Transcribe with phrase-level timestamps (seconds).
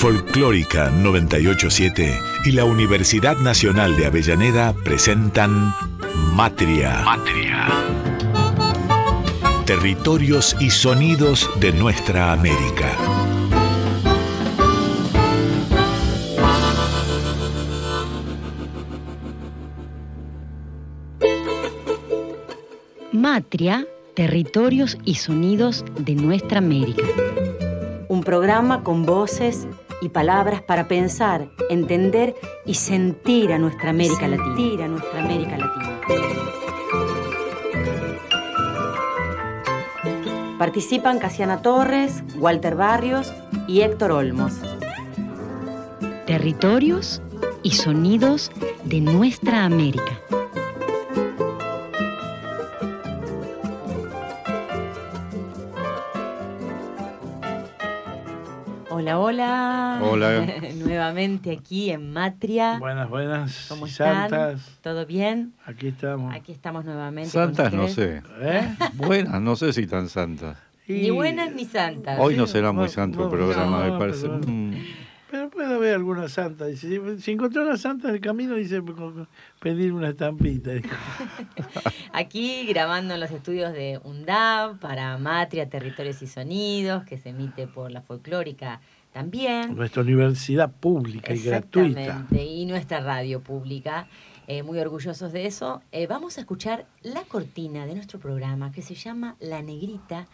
[0.00, 5.74] Folclórica 987 y la Universidad Nacional de Avellaneda presentan
[6.32, 7.02] Matria.
[7.04, 7.68] Matria.
[9.66, 12.96] Territorios y sonidos de nuestra América.
[23.12, 27.04] Matria, territorios y sonidos de nuestra América.
[28.08, 29.68] Un programa con voces
[30.00, 34.84] y palabras para pensar, entender y sentir a nuestra América Latina.
[34.84, 36.00] A nuestra América Latina.
[40.58, 43.32] Participan Casiana Torres, Walter Barrios
[43.66, 44.60] y Héctor Olmos.
[46.26, 47.22] Territorios
[47.62, 48.50] y sonidos
[48.84, 50.20] de nuestra América.
[59.44, 60.46] Hola.
[60.76, 62.78] Nuevamente aquí en Matria.
[62.78, 63.66] Buenas, buenas.
[63.68, 64.28] ¿Cómo están?
[64.30, 64.78] Santas.
[64.82, 65.54] ¿Todo bien?
[65.66, 66.34] Aquí estamos.
[66.34, 67.30] Aquí estamos nuevamente.
[67.32, 68.22] con Santas no sé.
[68.40, 68.74] ¿Eh?
[68.94, 70.56] Buenas, no sé si tan santas.
[70.86, 72.18] Ni buenas ni santas.
[72.20, 74.22] Hoy no será muy no, santo el programa, no, me parece.
[74.28, 74.74] pero- Mm,
[75.30, 76.64] Pero puede haber alguna santa.
[76.74, 79.28] Si, si encontró una santa en el camino, dice co-
[79.60, 80.72] pedir una estampita.
[82.12, 87.68] Aquí grabando en los estudios de UNDAV para Matria, Territorios y Sonidos, que se emite
[87.68, 88.80] por la folclórica
[89.12, 89.74] también.
[89.74, 92.00] Nuestra universidad pública y gratuita.
[92.00, 94.06] Exactamente, y nuestra radio pública.
[94.46, 95.80] eh, muy orgullosos de eso.
[95.92, 100.26] Eh, vamos a escuchar la cortina de nuestro programa que se llama La Negrita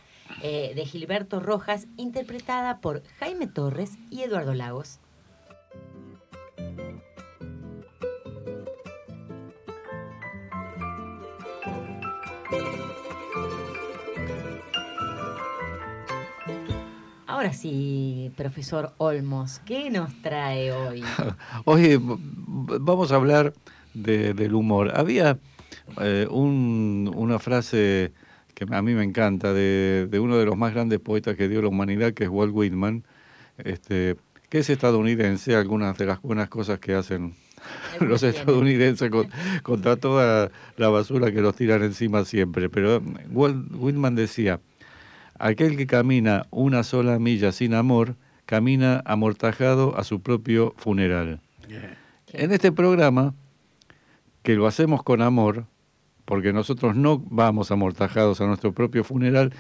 [0.43, 5.01] eh, de Gilberto Rojas, interpretada por Jaime Torres y Eduardo Lagos.
[17.37, 21.03] Ahora sí, profesor Olmos, ¿qué nos trae hoy?
[21.67, 23.53] V- vamos a hablar
[23.93, 24.91] de- del humor.
[24.97, 25.39] Había
[26.01, 28.13] eh, un- una frase
[28.55, 31.61] que a mí me encanta de, de uno de los más grandes poetas que dio
[31.61, 33.05] la humanidad, que es Walt Whitman,
[33.59, 34.17] este,
[34.49, 37.35] que es estadounidense, algunas de las buenas cosas que hacen
[38.01, 39.29] los estadounidenses con-
[39.63, 42.71] contra toda la basura que nos tiran encima siempre.
[42.71, 44.59] Pero Walt Whitman decía,
[45.39, 51.41] aquel que camina una sola milla sin amor, camina amortajado a su propio funeral.
[52.33, 53.35] En este programa,
[54.43, 55.67] que lo hacemos con amor,
[56.25, 59.53] porque nosotros no vamos amortajados a nuestro propio funeral,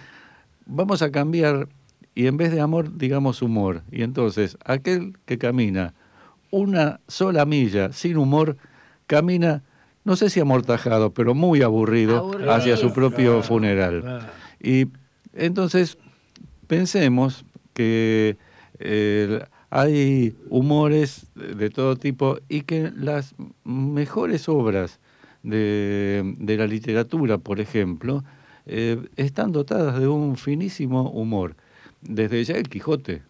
[0.67, 1.69] vamos a cambiar
[2.15, 3.83] y en vez de amor digamos humor.
[3.91, 5.95] Y entonces, aquel que camina
[6.51, 8.57] una sola milla sin humor,
[9.07, 9.63] camina,
[10.05, 12.53] no sé si amortajado, pero muy aburrido, Aburrido.
[12.53, 14.29] hacia su propio funeral.
[14.61, 14.87] Y
[15.37, 15.99] entonces
[16.67, 18.37] pensemos que
[18.79, 25.01] eh, hay humores de todo tipo y que las mejores obras
[25.43, 28.25] de, la literatura, por ejemplo,
[28.67, 31.57] eh, están dotadas de un finísimo humor.
[32.01, 33.23] Desde ya el Quijote.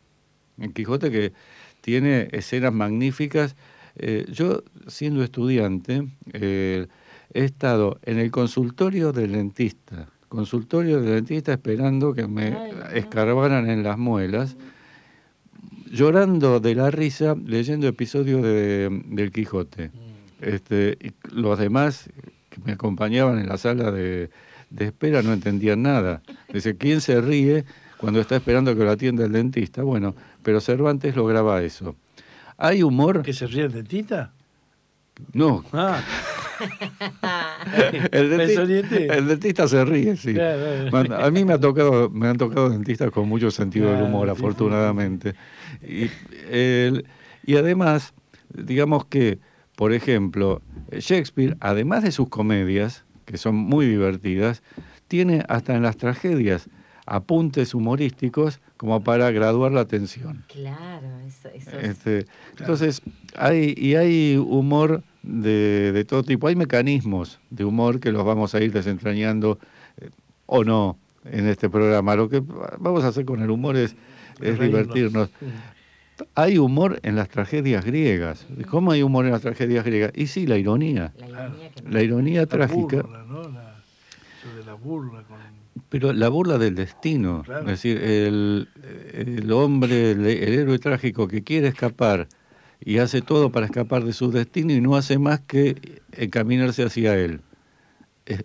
[0.59, 1.33] El Quijote que
[1.81, 3.57] tiene escenas magníficas.
[3.97, 6.87] Eh, yo, siendo estudiante, he
[7.33, 12.85] estado en el consultorio del dentista, consultorio del dentista esperando que me Ay, no.
[12.91, 14.57] escarbaran en las muelas,
[15.91, 19.91] llorando de la risa leyendo episodios de, del Quijote.
[20.41, 22.11] Este, y los demás
[22.51, 24.31] que me acompañaban en la sala de,
[24.71, 26.23] de espera no entendían nada.
[26.53, 27.65] Dice, ¿quién se ríe
[27.99, 29.83] cuando está esperando que lo atienda el dentista?
[29.83, 31.97] Bueno, pero Cervantes lograba eso.
[32.59, 33.23] ¿Hay humor?
[33.23, 34.33] ¿Que se ríe el dentista?
[35.33, 36.03] No, Ah,
[38.13, 39.07] el dentista, desorienté.
[39.19, 40.35] el dentista se ríe, sí.
[40.35, 41.25] Claro, claro.
[41.25, 44.29] A mí me ha tocado, me han tocado dentistas con mucho sentido del Claro, humor,
[44.29, 45.35] sí, sí, afortunadamente.
[45.83, 46.11] Y,
[46.51, 47.07] el-
[47.45, 48.15] y además,
[48.55, 49.39] digamos que,
[49.77, 50.63] por ejemplo,
[50.93, 54.63] Shakespeare, además de sus comedias, que son muy divertidas,
[55.09, 56.69] tiene hasta en las tragedias
[57.07, 60.45] apuntes humorísticos como para graduar la tensión.
[60.49, 62.27] Claro, eso, eso es- Este,
[62.59, 63.01] Entonces,
[63.37, 66.47] hay, y hay humor de, de todo tipo.
[66.49, 69.59] Hay mecanismos de humor que los vamos a ir desentrañando
[69.99, 70.11] eh,
[70.47, 72.15] o no en este programa.
[72.17, 72.41] Lo que
[72.79, 73.97] vamos a hacer con el humor es,
[74.41, 75.29] es divertirnos.
[76.35, 78.47] Hay humor en las tragedias griegas.
[78.71, 80.13] ¿Cómo hay humor en las tragedias griegas?
[80.15, 81.13] Y sí, la ironía.
[81.19, 83.43] la ironía que La ironía La trágica, burla, ¿no?
[83.51, 83.77] La-
[84.41, 85.23] eso de la burla.
[85.25, 85.37] Con...
[85.91, 87.43] pero la burla del destino.
[87.45, 87.61] Claro.
[87.63, 88.69] Es decir, el,
[89.13, 92.29] el hombre, el, el héroe trágico que quiere escapar
[92.81, 97.17] y hace todo para escapar de su destino y no hace más que encaminarse hacia
[97.17, 97.41] él.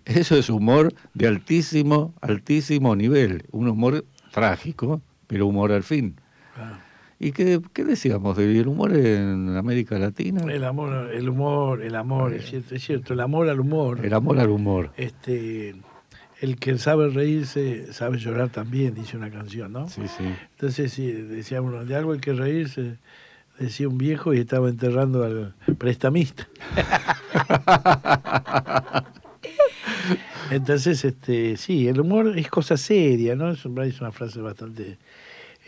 [0.06, 3.44] Eso es humor de altísimo, altísimo nivel.
[3.52, 6.16] Un humor trágico, pero humor al fin.
[6.56, 6.80] Ah,
[7.20, 10.42] ¿Y qué, qué decíamos del humor en América Latina?
[10.52, 14.04] El amor, el humor, el amor, es cierto, es cierto, el amor al humor.
[14.04, 14.92] El amor al humor.
[14.98, 15.76] Este,
[16.42, 19.88] el que sabe reírse sabe llorar también, dice una canción, ¿no?
[19.88, 20.34] Sí, sí.
[20.54, 22.98] Entonces, sí, decía uno, de algo hay que reírse,
[23.62, 26.48] decía un viejo y estaba enterrando al prestamista.
[30.52, 33.52] Entonces, este, sí, el humor es cosa seria, ¿no?
[33.52, 34.98] Es, una frase bastante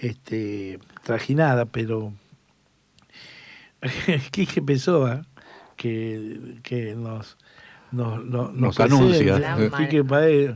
[0.02, 2.14] este, trajinada, pero
[4.32, 5.26] Quique Pessoa,
[5.78, 7.38] que, que nos,
[7.92, 9.58] nos, nos, Nos anuncia.
[9.78, 10.56] Quique Paez,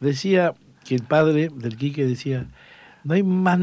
[0.00, 0.54] decía
[0.84, 2.46] que el padre del Quique decía,
[3.04, 3.58] no hay más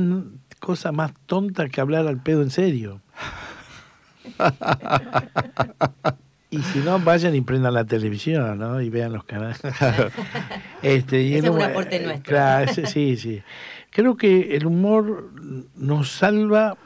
[0.60, 3.02] cosa más tonta que hablar al pedo en serio.
[6.52, 8.80] Y si no, vayan y prendan la televisión, ¿no?
[8.82, 9.60] Y vean los canales.
[10.82, 12.24] este, y es un humor- aporte nuestro.
[12.24, 13.42] Claro, ese- sí, sí.
[13.90, 15.32] Creo que el humor
[15.76, 16.78] nos salva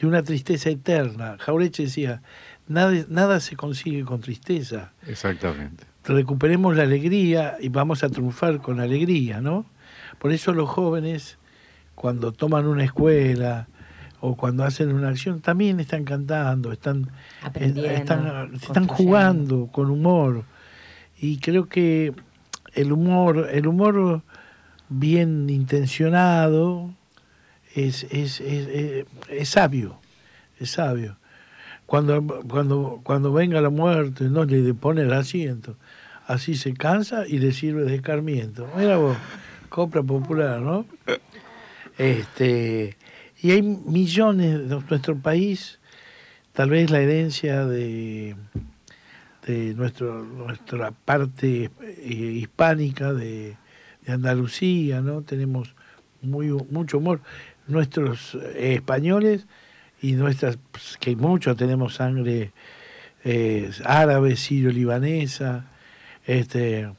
[0.00, 1.36] de una tristeza eterna.
[1.38, 2.22] Jaureche decía,
[2.66, 4.92] nada, nada se consigue con tristeza.
[5.06, 5.84] Exactamente.
[6.04, 9.66] Recuperemos la alegría y vamos a triunfar con alegría, ¿no?
[10.18, 11.38] Por eso los jóvenes,
[11.94, 13.68] cuando toman una escuela
[14.20, 17.10] o cuando hacen una acción, también están cantando, están
[17.94, 18.20] están,
[18.88, 20.44] jugando con humor.
[21.20, 22.12] Y creo que
[22.74, 24.22] el humor, el humor
[24.88, 26.90] bien intencionado
[27.74, 29.98] es, es, es, es- es sabio,
[30.58, 31.16] es sabio.
[31.86, 35.76] Cuando, cuando, cuando venga la muerte, no le pone el asiento.
[36.26, 38.66] Así se cansa y le sirve de escarmiento.
[38.78, 39.16] Mira vos,
[39.68, 40.86] compra popular, ¿no?
[41.98, 42.96] Este,
[43.40, 45.78] y hay millones de nuestro país,
[46.52, 48.36] tal vez la herencia de,
[49.46, 53.56] de nuestro, nuestra parte eh, hispánica de,
[54.04, 55.22] Andalucía, ¿no?
[55.22, 55.76] Tenemos
[56.22, 57.20] muy, mucho humor.
[57.68, 59.46] Nuestros eh, españoles
[60.00, 62.50] y nuestras, pues, que muchos tenemos sangre
[63.22, 65.66] eh, árabe, sirio-libanesa,
[66.26, 66.90] este,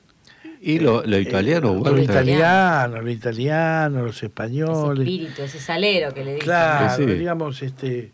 [0.65, 1.93] Y lo, lo italiano, eh, Walter.
[1.93, 4.99] lo italiano, lo italiano, los Ese españoles.
[5.07, 6.45] espíritu, ese salero que le dicen.
[6.45, 8.13] Claro, Sí, digamos, este,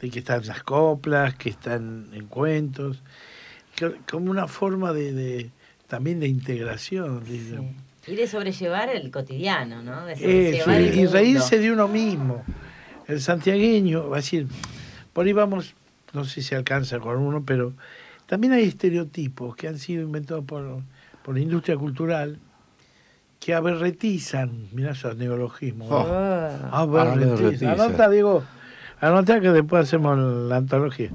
[0.00, 3.02] de que están las coplas, que están en cuentos,
[3.76, 5.50] que- como una forma de, de-
[5.88, 7.22] también de integración.
[7.24, 7.38] de-
[8.06, 8.12] Sí.
[8.12, 10.06] Y de sobrellevar el cotidiano, ¿no?
[10.06, 12.42] De Eso, sobrellevar el y reírse de uno mismo.
[13.08, 14.46] El santiagueño, va a decir,
[15.12, 15.74] por ahí vamos,
[16.14, 17.74] no sé si se alcanza con uno, pero
[18.26, 20.80] también hay estereotipos que han sido inventados por,
[21.22, 22.38] por la industria cultural
[23.40, 25.88] que aberretizan, mirá esos neologismos.
[25.88, 26.04] ¿no?
[26.06, 26.68] Ah.
[26.72, 27.32] Aberretizan.
[27.32, 27.80] Aberretizan.
[27.80, 28.44] Anota, Diego,
[29.00, 31.10] anota que después hacemos la antología.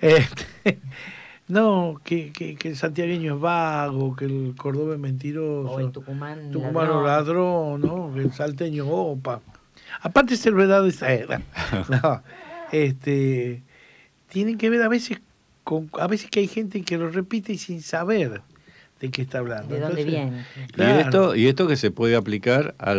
[0.00, 0.78] Este,
[1.48, 5.70] no, que, que, que el santiagueño es vago, que el cordobés es mentiroso.
[5.70, 6.50] O el Tucumán.
[6.50, 7.80] Tucumano ladrón.
[7.80, 8.14] ladrón, ¿no?
[8.14, 9.40] Que el salteño opa.
[10.00, 11.42] Aparte de ser verdad esa era.
[11.88, 12.22] No,
[12.72, 13.62] este,
[14.28, 15.20] tienen que ver a veces
[15.64, 18.42] con, a veces que hay gente que lo repite y sin saber
[19.00, 19.74] de qué está hablando.
[19.74, 20.44] ¿De dónde Entonces, viene?
[20.72, 20.96] Claro.
[20.96, 22.94] Y, esto, y esto que se puede aplicar a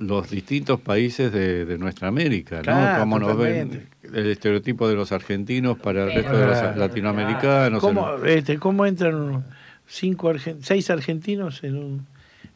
[0.00, 2.62] los distintos países de, de nuestra América, ¿no?
[2.62, 6.22] Claro, Como nos ven el estereotipo de los argentinos para el Claro.
[6.22, 6.78] resto de los Claro.
[6.80, 7.80] latinoamericanos.
[7.80, 9.44] ¿Cómo, este, ¿Cómo entran
[9.86, 12.06] cinco argen- seis argentinos en un,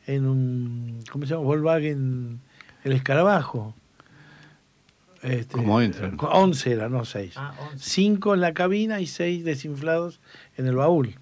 [0.09, 1.45] en un ¿cómo se llama?
[1.45, 2.41] Volkswagen
[2.83, 3.75] el escarabajo?
[5.23, 6.17] Este, ¿Cómo entran?
[6.21, 7.35] Once era, no seis.
[7.37, 7.85] Ah, once.
[7.89, 10.21] Cinco en la cabina y seis desinflados
[10.57, 11.15] en el baúl.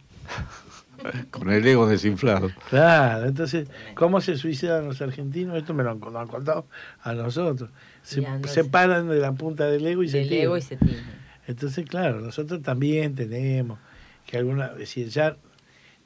[1.31, 2.51] Con el ego desinflado.
[2.69, 5.57] Claro, entonces, ¿cómo se suicidan los argentinos?
[5.57, 6.67] Esto me lo han, lo han contado
[7.03, 7.71] a nosotros.
[8.03, 10.45] Se, se paran de la punta del ego y se Del tiran.
[10.45, 11.03] ego y se tira.
[11.47, 13.79] Entonces, claro, nosotros también tenemos
[14.27, 15.37] que alguna, es decir, ya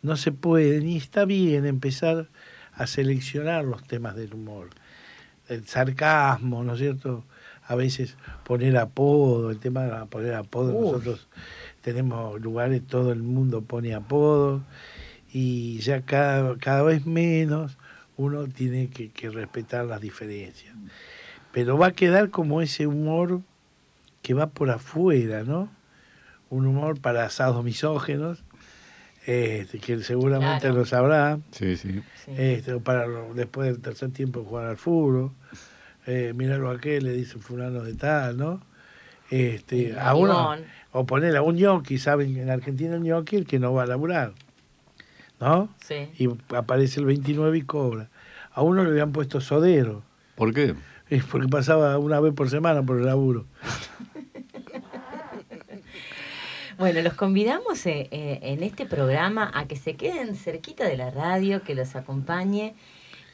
[0.02, 2.28] no se puede ni está bien empezar
[2.72, 4.68] a seleccionar los temas del humor.
[5.48, 7.24] El sarcasmo, ¿no es cierto?
[7.66, 10.86] A veces poner apodo, el tema de poner apodo, Uy.
[10.92, 11.28] nosotros
[11.82, 14.62] tenemos lugares, todo el mundo pone apodo
[15.32, 17.78] y ya cada, cada vez menos
[18.16, 20.74] uno tiene que, que respetar las diferencias.
[21.52, 23.40] Pero va a quedar como ese humor
[24.22, 25.70] que va por afuera, ¿no?
[26.50, 28.44] Un humor para asados misógenos,
[29.26, 30.76] este, que seguramente Claro.
[30.76, 32.02] lo sabrá, Sí, sí.
[32.36, 35.32] Este, para lo- después del tercer tiempo jugar al fútbol,
[36.06, 38.60] eh, mirarlo a aquel, le dice fulano de tal, ¿no?
[39.30, 40.54] Este, a uno.
[40.92, 43.86] O poner a un ñoqui, saben en Argentina el ñoqui el que no va a
[43.86, 44.32] laburar,
[45.40, 45.68] ¿no?
[45.84, 46.08] Sí.
[46.18, 48.08] Y aparece el 29 y cobra.
[48.52, 50.02] A uno le habían puesto sodero,
[50.34, 50.74] ¿Por qué?
[51.08, 53.46] es porque pasaba una vez por semana por el laburo.
[56.78, 61.10] Bueno, los convidamos eh, eh, en este programa a que se queden cerquita de la
[61.10, 62.74] radio, que los acompañe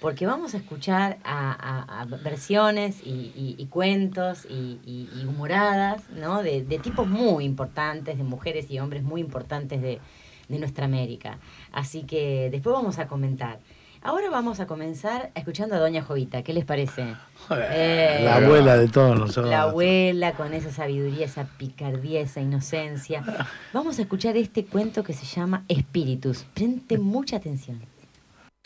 [0.01, 6.43] porque vamos a escuchar a, versiones y, cuentos y, humoradas, ¿no?
[6.43, 10.01] De, tipos muy importantes, de mujeres y hombres muy importantes de,
[10.49, 11.39] de nuestra América.
[11.73, 13.59] Así que después vamos a comentar.
[14.03, 16.43] Ahora vamos a comenzar escuchando a Doña Jovita.
[16.43, 17.17] ¿Qué les parece?
[17.51, 19.51] Eh, la abuela de todos nosotros.
[19.51, 23.25] La abuela con esa sabiduría, esa picardía, esa inocencia.
[23.73, 26.45] Vamos a escuchar este cuento que se llama Espíritus.
[26.55, 27.81] Preste mucha atención.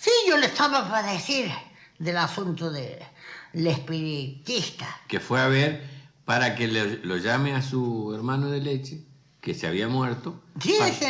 [0.01, 1.53] Sí, yo le estaba para decir
[1.99, 2.97] del asunto del
[3.53, 4.87] espiritista.
[5.07, 5.87] Que fue a ver
[6.25, 9.03] para que lo llame a su hermano de leche,
[9.43, 10.43] que se había muerto,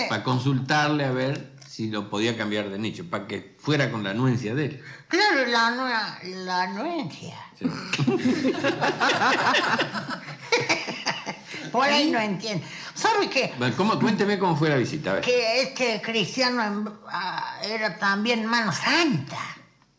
[0.08, 4.10] para consultarle a ver si lo podía cambiar de nicho, para que fuera con la
[4.10, 4.82] anuencia de él.
[5.06, 7.36] Claro, la, la anuencia.
[11.70, 12.66] Por ahí no entiendo.
[13.00, 13.54] ¿Sabe qué?
[13.76, 15.22] ¿Cómo, cuénteme cómo fue la visita.
[15.22, 19.38] Que este cristiano ah, era también mano santa.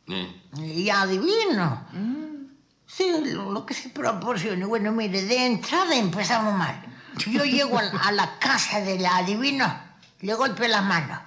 [0.07, 0.41] Eh.
[0.59, 1.87] Y adivino.
[2.85, 4.67] Sí, lo, que se proporciona.
[4.67, 6.79] Bueno, mire, de entrada empezamos mal.
[7.17, 9.65] Yo llego a, la casa del adivino,
[10.19, 11.19] le golpeo las manos.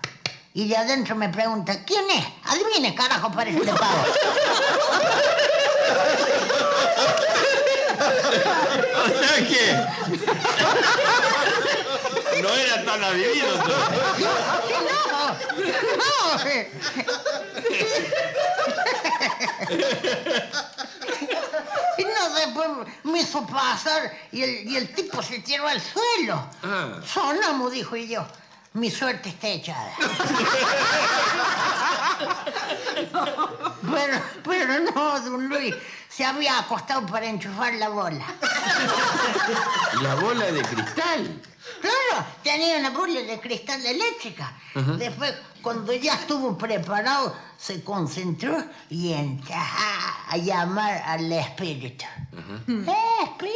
[0.53, 2.25] Y de adentro me pregunta, ¿quién es?
[2.45, 4.05] Adivine, carajo, parece de pavo.
[9.05, 9.75] o sea que...
[12.55, 13.47] no era tan adivino.
[13.57, 14.33] No,
[15.97, 16.15] no.
[21.97, 22.69] Y no, después
[23.05, 26.49] me hizo pasar y el, y el tipo se tiró al suelo.
[26.63, 27.01] Ah.
[27.07, 28.27] Sonamos, dijo y yo
[28.75, 29.93] mi suerte está echada.
[33.83, 35.75] pero, pero no, don Luis,
[36.09, 38.27] se había acostado para enchufar la bola.
[40.03, 41.41] ¿La bola de cristal?
[41.81, 44.53] Claro, tenía una bola de cristal eléctrica.
[44.99, 52.05] Después, cuando ya estuvo preparado, se concentró y entró a llamar al espíritu.
[52.67, 53.55] ¡Espíritu!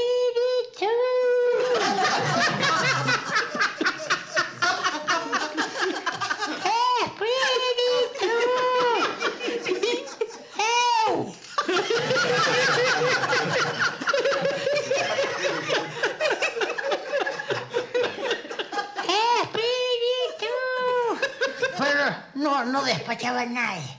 [22.67, 23.99] No, despachaba a nadie.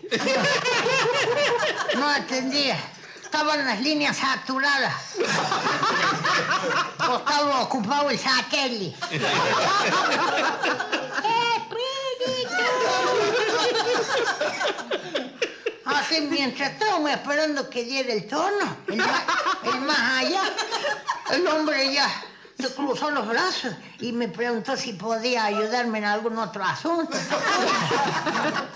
[1.96, 2.78] No atendía.
[3.24, 4.94] Estaban las líneas saturadas.
[7.10, 8.98] O estaba ocupado el satélite.
[15.96, 20.44] Así mientras estábamos esperando que diera el tono, el el más allá,
[21.32, 22.10] el hombre ya
[22.60, 27.18] se cruzó los brazos y me preguntó si podía ayudarme en algún otro asunto.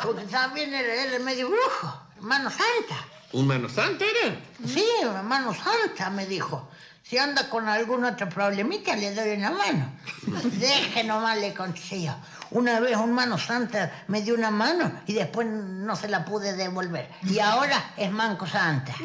[0.03, 3.05] Porque también era, medio brujo, mano santa.
[3.33, 4.39] ¿Un mano santa era?
[4.65, 4.85] Sí,
[5.23, 6.69] mano santa, me dijo.
[7.03, 9.91] Si anda con algún otro problemita, le doy una mano.
[10.25, 12.15] Deje nomás, le contesté yo.
[12.51, 16.53] Una vez un mano santa me dio una mano y después no se la pude
[16.53, 17.09] devolver.
[17.23, 18.93] Y ahora es manco santa.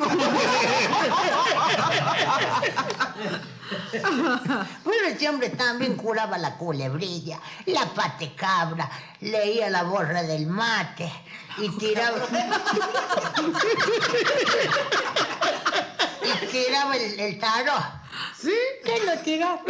[4.85, 8.89] bueno, este hombre también curaba la culebrilla, la pate cabra,
[9.23, 11.11] leía la borra del mate
[11.59, 12.19] y tiraba...
[16.23, 17.99] y tiraba el, el tarot.
[18.41, 18.55] ¿Sí?
[18.85, 19.61] ¿Qué lo tiró?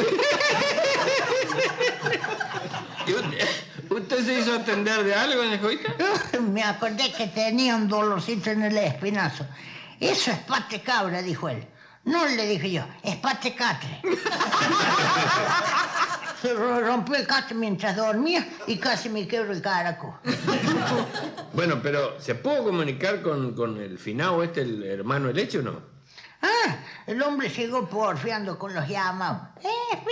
[3.90, 5.95] ¿Usted se hizo atender de algo, doña Jovita?
[6.40, 9.47] Me acordé que tenía un dolorcito en el espinazo.
[9.99, 11.67] Eso es pate cabra, dijo él.
[12.05, 14.00] No, le dije yo, es pate catre.
[16.40, 20.19] Se rompió el catre mientras dormía y casi me quebro el caraco.
[21.52, 25.62] Bueno, pero ¿se pudo comunicar con, con el finado este, el hermano del hecho o
[25.62, 25.98] no?
[26.42, 26.76] Ah,
[27.07, 29.49] el hombre llegó porfiando con los llamados.
[29.57, 30.09] ¡Espíritu!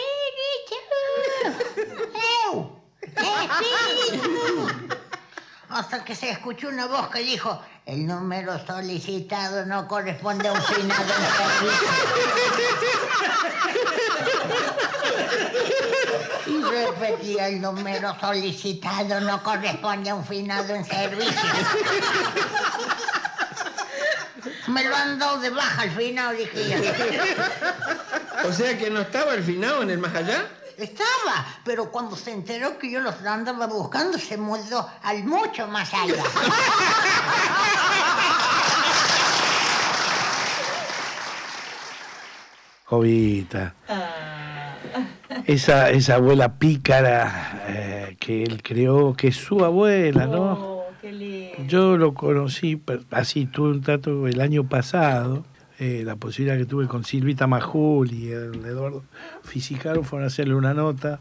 [5.69, 10.63] Hasta que se escuchó una voz que dijo, el número solicitado no corresponde a un
[10.63, 11.89] finado en servicio.
[16.47, 21.51] Y repetía, el número solicitado no corresponde a un finado en servicio.
[24.69, 28.49] Me lo han dado de baja al finado, dije yo.
[28.49, 30.47] O sea que no estaba el finado en el más allá.
[30.77, 35.93] Estaba, pero cuando se enteró que yo los andaba buscando, se mudó al mucho más
[35.95, 36.23] allá.
[42.85, 43.75] Jovita.
[45.47, 50.53] Esa, esa abuela pícara eh, que él creó, que es su abuela, ¿no?
[50.53, 51.36] Oh, qué lindo.
[51.67, 55.45] Yo lo conocí, así tuve un trato el año pasado,
[55.79, 59.05] eh, la posibilidad que tuve con Silvita Majul y el Eduardo
[59.43, 61.21] Fisicaro fueron a hacerle una nota.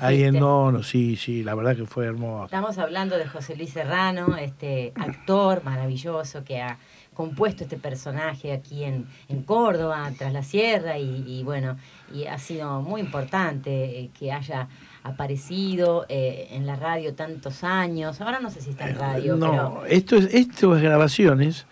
[0.00, 2.46] Ahí en Nono, sí, sí, la verdad que fue hermoso.
[2.46, 6.78] Estamos hablando de José Luis Serrano, este actor maravilloso que ha
[7.14, 11.76] compuesto este personaje aquí en, en Córdoba, tras la sierra, y, bueno,
[12.12, 14.68] y ha sido muy importante eh, que haya
[15.06, 18.20] aparecido eh, en la radio tantos años.
[18.20, 19.36] Ahora no sé si está en radio.
[19.36, 21.66] No, esto es, estas grabaciones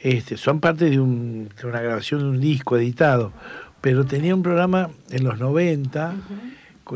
[0.00, 3.32] este, son parte de, un, de, una grabación de un disco editado,
[3.80, 6.14] pero tenía un programa en los 90,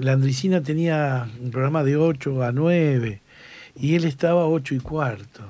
[0.02, 3.22] la Andricina tenía un programa de 8 a 9
[3.74, 5.48] y él estaba a 8 y cuarto.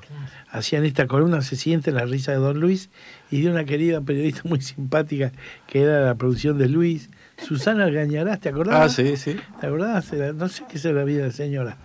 [0.51, 2.91] Hacían esta columna, se siente la risa de Don Luis
[3.31, 5.33] y de una querida periodista muy simpática
[5.67, 8.77] que era la producción de Luis, Susana Gañarás, ¿te acordás?
[8.77, 9.37] Ah, sí, sí.
[9.61, 10.13] ¿Te acordás?
[10.35, 11.77] No sé qué es la vida de señora.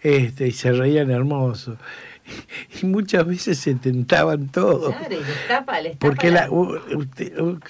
[0.00, 1.76] Este, y se reían hermoso.
[2.80, 4.94] Y muchas veces se tentaban todos.
[4.94, 6.48] Claro, y les tapa, les tapa Porque la,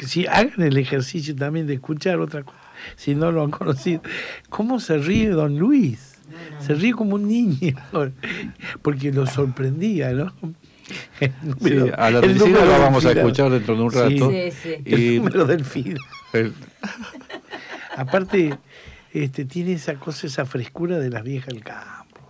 [0.06, 2.58] si hagan el ejercicio también de escuchar otra cosa,
[2.96, 4.02] si no lo han conocido.
[4.50, 6.18] ¿Cómo se ríe don Luis?
[6.60, 7.76] Se ríe como un niño,
[8.82, 10.32] porque lo sorprendía, ¿no?
[11.62, 14.30] sí, a la lo vamos a escuchar dentro de un rato.
[14.30, 16.00] Sí, sí, El número del FIDA.
[17.96, 18.58] Aparte,
[19.12, 22.20] este, tiene esa cosa, esa frescura de las viejas del campo.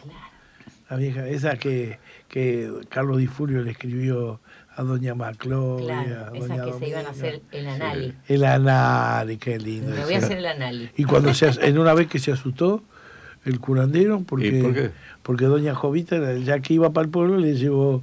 [0.90, 4.40] La vieja, esa que, que Carlos Di Fulvio le escribió
[4.76, 6.04] a doña Macloria.
[6.04, 8.14] Claro, esa que se iban a hacer el anali.
[8.28, 9.90] El anali, qué lindo.
[9.90, 10.90] Me voy a hacer el anali.
[10.96, 12.82] Y cuando se, en una vez que se asustó,
[13.44, 14.90] el curandero, porque,
[15.22, 18.02] porque doña Jovita, ya que iba para el pueblo, le llevó,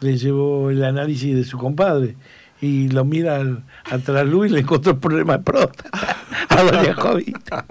[0.00, 2.16] le llevó el análisis de su compadre
[2.60, 6.16] y lo mira al, atrás Luis y le encontró el problema de próstata
[6.48, 7.64] a doña Jovita.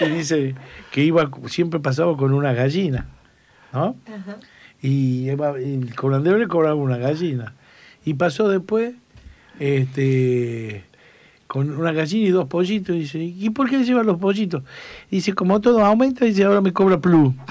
[0.00, 0.54] Y dice
[0.92, 3.06] que iba, siempre pasaba con una gallina,
[3.72, 3.96] ¿no?
[4.80, 7.54] Y el curandero le cobraba una gallina.
[8.04, 8.94] Y pasó después
[9.58, 10.84] este,
[11.46, 12.94] con una gallina y dos pollitos.
[12.94, 14.62] Y dice, ¿y por qué lleva los pollitos?
[15.10, 17.34] Y dice, como todo aumenta, dice, ahora me cobra plus.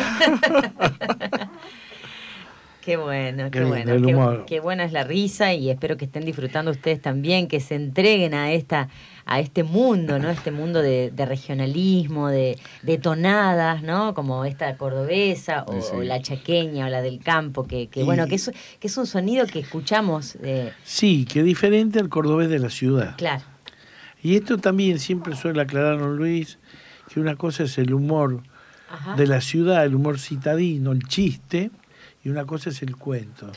[2.88, 4.46] Qué bueno, qué, bueno.
[4.46, 8.34] Qué, buena es la risa y espero que estén disfrutando ustedes también, que se entreguen
[8.34, 8.88] a esta
[9.26, 10.30] a este mundo, ¿no?
[10.30, 12.58] Este mundo de, regionalismo, de,
[13.02, 14.14] tonadas, ¿no?
[14.14, 18.88] Como esta cordobesa o, la chaqueña o la del campo, que, bueno, que es, que
[18.88, 20.38] es un sonido que escuchamos.
[20.86, 23.18] Sí, que es diferente al cordobés de la ciudad.
[23.18, 23.44] Claro.
[24.24, 26.58] Y esto también siempre suele aclarar Luis,
[27.14, 28.44] que una cosa es el humor
[29.18, 31.70] de la ciudad, el humor citadino, el chiste,
[32.28, 33.50] y una cosa es el cuento.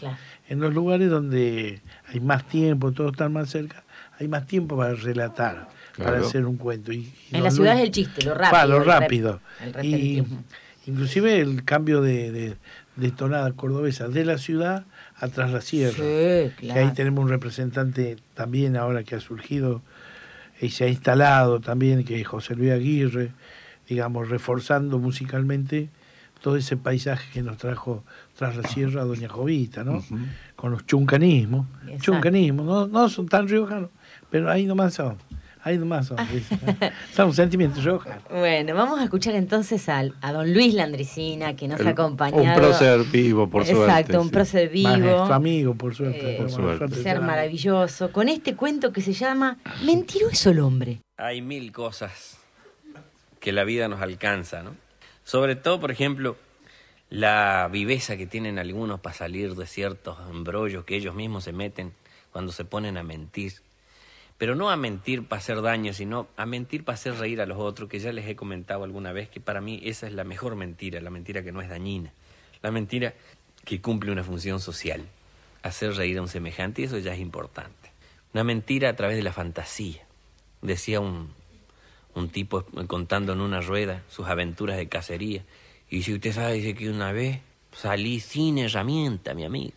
[0.49, 3.83] En los lugares donde hay más tiempo, todos están más cerca,
[4.17, 6.93] hay más tiempo para relatar, para hacer un cuento.
[6.93, 8.69] Y, en la ciudad es el chiste, lo rápido.
[8.69, 9.41] lo rápido.
[9.83, 10.23] y
[10.87, 12.55] inclusive el cambio de,
[12.95, 14.85] de, tonada cordobesa de la ciudad
[15.17, 15.97] a tras la sierra.
[15.97, 19.83] Que ahí tenemos un representante también ahora que ha surgido
[20.61, 23.33] y se ha instalado también, que es José Luis Aguirre,
[23.89, 25.89] digamos, reforzando musicalmente
[26.41, 28.05] todo ese paisaje que nos trajo
[28.41, 30.03] tras la sierra Doña Jovita, ¿no?
[30.57, 31.67] Con los chuncanismos.
[32.01, 33.91] Chuncanismos, no, no son tan riojanos,
[34.31, 35.19] pero ahí nomás son.
[35.63, 36.17] Ahí nomás son.
[37.15, 38.23] son un sentimiento rojano.
[38.31, 42.43] Bueno, vamos a escuchar entonces a, a don Luis Landricina, que nos ha acompañado.
[42.43, 43.83] Un prócer vivo, por suerte.
[43.85, 44.97] Exacto, un prócer vivo.
[44.97, 46.37] Nuestro amigo, por suerte.
[46.39, 46.95] por suerte.
[47.03, 48.11] Ser maravilloso.
[48.11, 51.03] Con este cuento que se llama Mentiroso el hombre.
[51.19, 52.39] Hay mil cosas
[53.39, 54.71] que la vida nos alcanza, ¿no?
[55.25, 56.39] Sobre todo, por ejemplo,
[57.11, 61.93] la viveza que tienen algunos para salir de ciertos embrollos que ellos mismos se meten
[62.31, 63.55] cuando se ponen a mentir.
[64.39, 67.59] Pero no a mentir para hacer daño, sino a mentir para hacer reír a los
[67.59, 70.55] otros, que ya les he comentado alguna vez que para mí esa es la mejor
[70.55, 72.13] mentira, la mentira que no es dañina,
[72.63, 73.13] la mentira
[73.65, 75.05] que cumple una función social,
[75.63, 77.91] hacer reír a un semejante, y eso ya es importante.
[78.33, 80.07] Una mentira a través de la fantasía.
[80.63, 81.35] Decía un,
[82.15, 85.45] un tipo contando en una rueda sus aventuras de cacería,
[85.91, 87.41] y si usted sabe, dice que una vez
[87.73, 89.73] salí sin herramienta, mi amigo.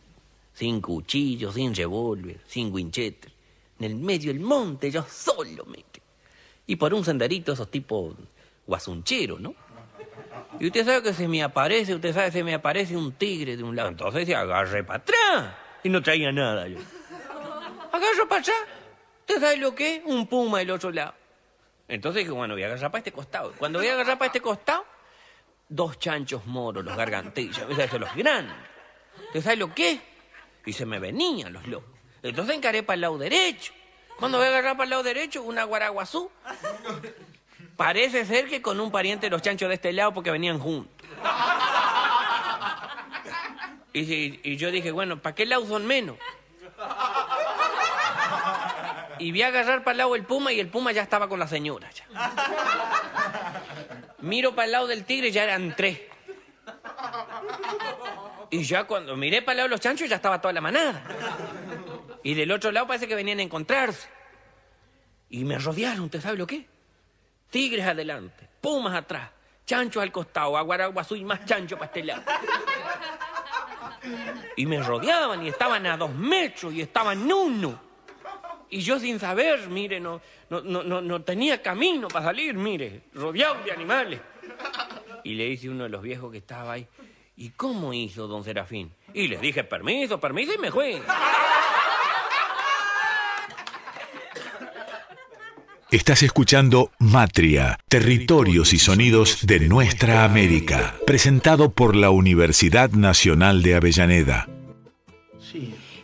[0.54, 3.32] Sin cuchillo, sin revólver, sin wincheter.
[3.80, 5.84] En el medio del monte, yo solo me...
[6.66, 8.16] Y por un senderito, esos tipos
[8.66, 9.54] guasuncheros, ¿no?
[10.60, 13.64] Y usted sabe que se me aparece, usted sabe se me aparece un tigre de
[13.64, 13.90] un lado.
[13.90, 15.56] Entonces se agarre para atrás.
[15.84, 16.78] Y no traía nada yo.
[17.92, 18.58] Agarro para atrás.
[19.22, 20.02] ¿Usted sabe lo que es?
[20.06, 21.14] Un puma del otro lado.
[21.88, 23.54] Entonces dije, bueno, voy a agarrar para este costado.
[23.58, 24.86] Cuando voy a agarrar para este costado,
[25.76, 28.56] dos chanchos moros, los gargantillos, esos los grandes.
[29.28, 30.00] ¿Usted sabe lo que?
[30.66, 31.90] Y se me venían los lobos.
[32.22, 33.74] Entonces encaré para el lado derecho.
[34.20, 36.30] Cuando voy a agarrar para el lado derecho, una guaraguazú.
[37.76, 40.94] Parece ser que con un pariente de los chanchos de este lado porque venían juntos.
[43.94, 46.18] Y, yo dije, bueno, ¿para qué lado son menos?
[49.20, 51.40] Y vi a agarrar para el lado el puma y el puma ya estaba con
[51.40, 51.90] la señora.
[54.24, 56.00] Miro para el lado del tigre ya eran tres.
[58.52, 61.04] Y ya cuando miré para el lado de los chanchos ya estaba toda la manada.
[62.24, 64.08] Y del otro lado parece que venían a encontrarse.
[65.30, 66.66] Y me rodearon, ¿usted sabe lo qué?
[67.50, 69.30] Tigres adelante, pumas atrás,
[69.66, 72.24] chanchos al costado, aguaraguazú y más chancho para este lado.
[74.56, 77.93] Y me rodeaban y estaban a dos metros y estaban uno.
[78.74, 83.64] Y yo sin saber, mire, no, no, no, no tenía camino para salir, mire, rodeado
[83.64, 84.20] de animales.
[85.24, 86.88] Y le dice uno de los viejos que estaba ahí,
[87.38, 88.92] ¿y cómo hizo don Serafín?
[89.14, 91.00] Y les dije, permiso, permiso, y me fui.
[95.92, 103.76] Estás escuchando Matria, Territorios y Sonidos de Nuestra América, presentado por la Universidad Nacional de
[103.76, 104.48] Avellaneda.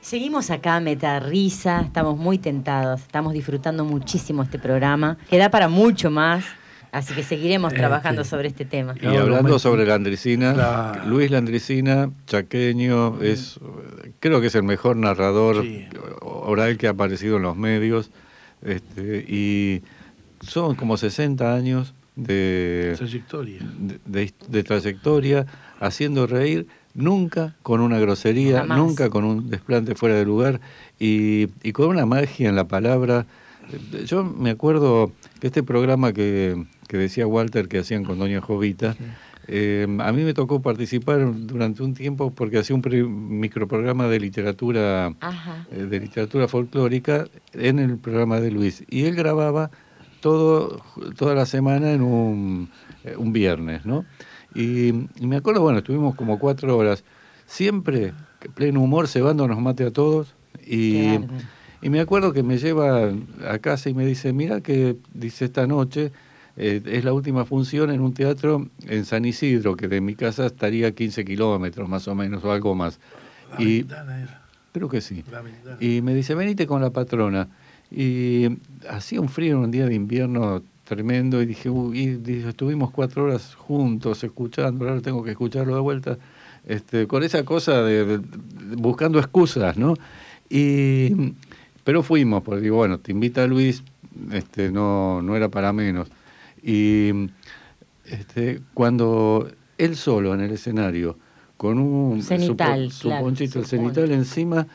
[0.09, 6.09] Seguimos acá, Meta Risa, estamos muy tentados, estamos disfrutando muchísimo este programa, queda para mucho
[6.09, 6.43] más.
[6.91, 8.95] Así que seguiremos este, trabajando sobre este tema.
[8.99, 13.59] Y hablando sobre Landricina, Luis Landricina, chaqueño, es
[14.19, 15.63] creo que es el mejor narrador
[16.21, 18.09] oral que ha aparecido en los medios
[18.63, 19.83] este, y
[20.41, 23.59] son como 60 años de trayectoria.
[24.05, 25.45] De, trayectoria,
[25.79, 26.65] haciendo reír,
[26.99, 30.59] nunca con una grosería, nunca con un desplante fuera de lugar
[30.99, 33.25] y, con una magia en la palabra.
[34.05, 38.95] Yo me acuerdo que este programa que, decía Walter que hacían con Doña Jovita,
[39.47, 45.13] eh, a mí me tocó participar durante un tiempo porque hacía un microprograma de literatura
[45.71, 48.83] eh, de literatura folclórica en el programa de Luis.
[48.89, 49.71] Y él grababa
[50.19, 50.83] todo
[51.17, 52.69] toda la semana en un,
[53.03, 54.05] eh, un viernes, ¿no?
[54.55, 57.03] Y, me acuerdo, bueno, estuvimos como cuatro horas,
[57.45, 58.13] siempre
[58.55, 60.33] pleno humor, cebándonos mate a todos
[60.65, 61.19] y,
[61.81, 63.11] y me acuerdo que me lleva
[63.47, 66.11] a casa y me dice, mira que dice esta noche
[66.61, 70.45] eh, es la última función en un teatro en San Isidro, que de mi casa
[70.45, 72.99] estaría 15 kilómetros más o menos, o algo más.
[73.57, 73.85] y,
[74.73, 75.23] Creo que sí.
[75.79, 77.47] Y me dice, venite con la patrona.
[77.89, 78.57] Y
[78.89, 83.53] hacía un frío en un día de invierno tremendo y dije, uy, estuvimos cuatro horas
[83.53, 86.17] juntos escuchando, ahora tengo que escucharlo de vuelta,
[86.65, 88.19] este, con esa cosa de,
[88.75, 89.93] buscando excusas, ¿no?
[90.49, 91.35] Y,
[91.83, 93.83] pero fuimos, porque digo, bueno, te invita Luis,
[94.31, 96.09] este, no, no era para menos.
[96.63, 97.11] Y
[98.05, 99.47] este, cuando
[99.77, 101.17] él solo en el escenario,
[101.55, 104.65] con un cenital, su, ponchito, el cenital encima,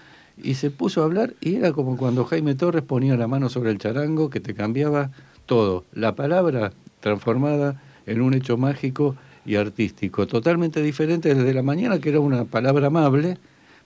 [0.40, 3.72] y se puso a hablar, y era como cuando Jaime Torres ponía la mano sobre
[3.72, 5.10] el charango, que te cambiaba
[5.46, 5.84] todo.
[5.92, 12.08] La palabra transformada en un hecho mágico y artístico, totalmente diferente desde la mañana, que
[12.10, 13.38] era una palabra amable,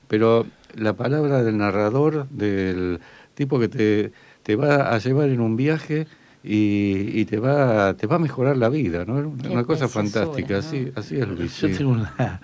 [0.06, 3.00] pero la palabra del narrador, del
[3.34, 6.06] tipo que te, te va a llevar en un viaje
[6.42, 9.14] y, te va te va a mejorar la vida, ¿no?
[9.50, 11.60] Una cosa fantástica, así, así es Luis.
[11.60, 12.40] Yo tengo una,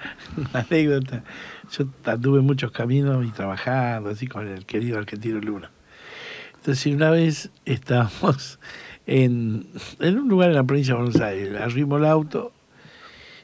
[0.52, 1.22] anécdota.
[1.70, 5.70] Yo anduve muchos caminos y trabajando así con el querido argentino Luna.
[6.56, 8.58] Entonces una vez estábamos
[9.06, 9.66] en,
[10.00, 12.52] un lugar en la provincia de Buenos Aires, arrimo el auto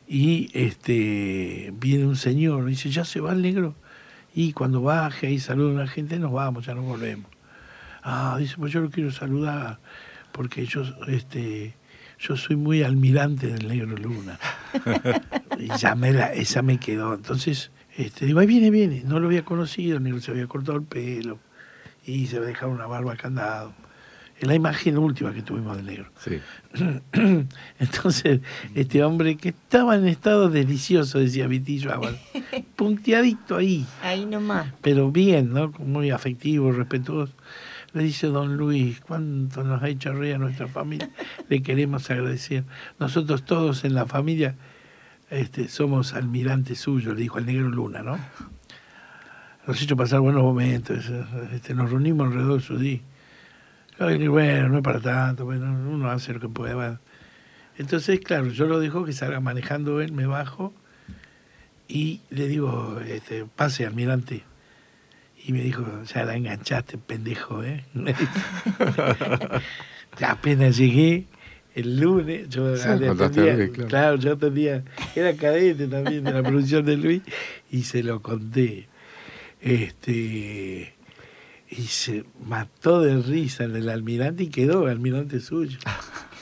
[0.09, 3.75] y este viene un señor dice, ya se va el negro.
[4.35, 7.31] Y cuando baje y saluda a la gente, nos vamos, ya nos volvemos.
[8.03, 9.79] Ah, dice, pues yo lo quiero saludar
[10.33, 11.75] porque yo, este,
[12.19, 14.39] yo soy muy almirante del Negro Luna.
[15.59, 17.15] y ya me la, esa me quedó.
[17.15, 19.03] Entonces, este, digo, ahí viene, viene.
[19.05, 21.39] No lo había conocido, el negro se había cortado el pelo
[22.07, 23.73] y se había dejado una barba candado.
[24.41, 26.07] Es la imagen última que tuvimos del negro.
[26.19, 26.41] Sí.
[27.79, 28.41] Entonces,
[28.75, 31.91] este hombre que estaba en estado delicioso, decía Vitillo
[32.77, 33.85] punteadito ahí.
[34.03, 34.73] Ahí nomás.
[34.81, 35.71] Pero bien, ¿no?
[35.79, 37.35] Muy afectivo, respetuoso.
[37.93, 41.11] Le dice don Luis, cuánto nos ha hecho reír a nuestra familia,
[41.51, 42.65] le queremos agradecer.
[42.99, 44.55] Nosotros todos en la familia
[45.29, 48.19] este, somos almirantes suyos, le dijo el negro Luna, ¿no?
[49.67, 51.11] Nos ha hecho pasar buenos momentos,
[51.53, 53.01] este, nos reunimos alrededor de su día.
[54.01, 56.97] Bueno, no es para tanto, bueno, uno hace lo que puede.
[57.77, 60.73] Entonces, claro, yo lo dejo que salga manejando él, me bajo
[61.87, 64.43] y le digo, este, pase, almirante.
[65.45, 67.85] Y me dijo, ya la enganchaste, pendejo, ¿eh?
[70.27, 71.27] apenas llegué
[71.75, 74.17] el lunes, yo atendía, claro.
[74.17, 74.83] yo atendía,
[75.15, 77.23] era cadete también de la producción de Luis,
[77.71, 78.89] y se lo conté.
[79.61, 80.95] Este
[81.71, 85.79] y se mató de risa en el almirante y quedó almirante suyo.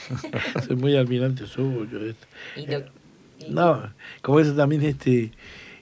[0.67, 1.99] Soy muy almirante suyo.
[2.03, 2.85] Este.
[3.47, 5.31] no, como eso también este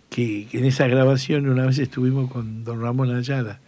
[0.09, 3.59] que, en esa grabación una vez estuvimos con don Ramón Ayala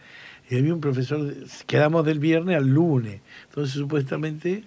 [0.50, 1.34] y había un profesor,
[1.66, 4.64] quedamos del viernes al lunes, entonces supuestamente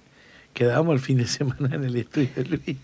[0.55, 2.79] quedábamos el fin de semana en el estudio de Luis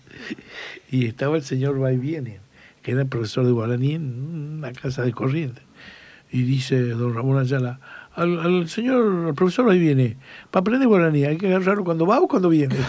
[0.91, 2.39] y estaba el señor Viene,
[2.83, 5.61] que era el profesor de guaraní en una casa de corriente.
[6.31, 7.79] Y dice don Ramón Ayala,
[8.15, 10.17] al, señor, al profesor ahí viene,
[10.51, 12.75] para aprender guaraní hay que agarrarlo cuando va o cuando viene.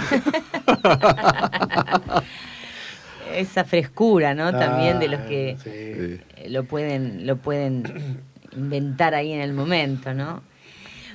[3.35, 4.51] Esa frescura, ¿no?
[4.51, 8.21] También de los que lo pueden, lo pueden
[8.57, 10.43] inventar ahí en el momento, ¿no?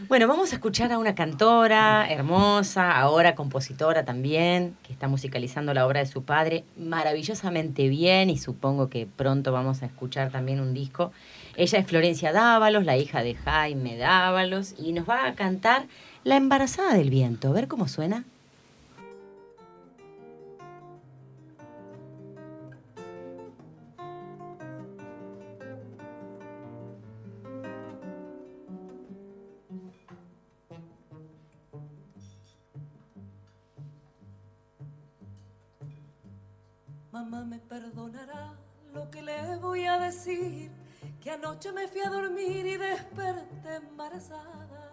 [0.07, 5.87] Bueno, vamos a escuchar a una cantora hermosa, ahora compositora también, que está musicalizando la
[5.87, 10.75] obra de su padre maravillosamente bien y supongo que pronto vamos a escuchar también un
[10.75, 11.11] disco.
[11.55, 15.87] Ella es Florencia Dávalos, la hija de Jaime Dávalos, y nos va a cantar
[16.23, 17.47] La embarazada del viento.
[17.47, 18.25] A ver cómo suena.
[41.35, 44.91] Anoche me fui a dormir y desperté embarazada.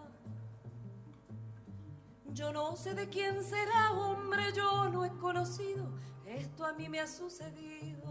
[2.33, 5.87] Yo no sé de quién será, hombre, yo no he conocido,
[6.25, 8.03] esto a mí me ha sucedido.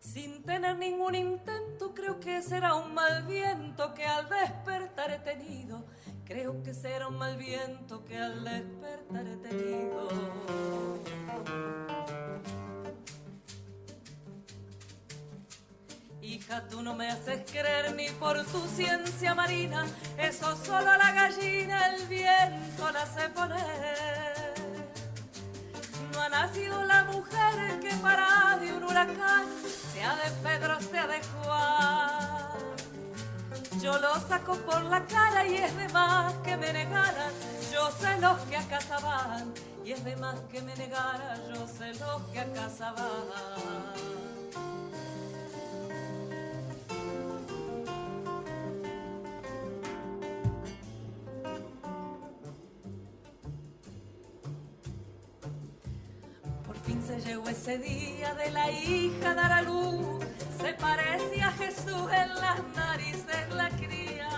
[0.00, 5.84] Sin tener ningún intento, creo que será un mal viento que al despertar he tenido.
[6.24, 10.08] Creo que será un mal viento que al despertar he tenido.
[16.32, 19.84] Hija, tú no me haces creer ni por tu ciencia marina,
[20.16, 24.54] eso solo la gallina el viento la hace poner.
[26.10, 29.44] No ha nacido la mujer que para de un huracán,
[29.92, 32.48] sea de Pedro, sea de Juan.
[33.82, 37.32] Yo lo saco por la cara y es de más que me negaran,
[37.70, 39.52] yo sé los que a casa van
[39.84, 43.92] y es de más que me negara, yo sé lo que a casa va.
[57.12, 60.24] Se llegó ese día de la hija dar a luz,
[60.58, 64.28] se parecía a Jesús en las narices la cría.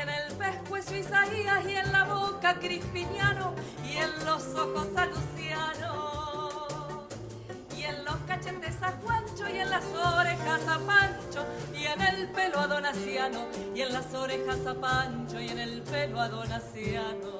[0.00, 3.52] En el pescuezo Isaías y en la boca Crispiniano
[3.84, 7.08] y en los ojos a Luciano.
[7.76, 11.44] Y en los cachetes a Juancho y en las orejas a Pancho.
[11.76, 15.40] Y en el pelo a Donaciano y en las orejas a Pancho.
[15.40, 17.37] Y en el pelo a Donaciano.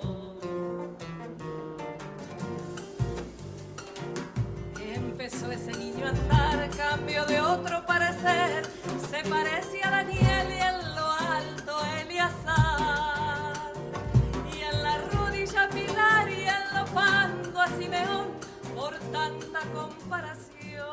[19.75, 20.87] Comparación.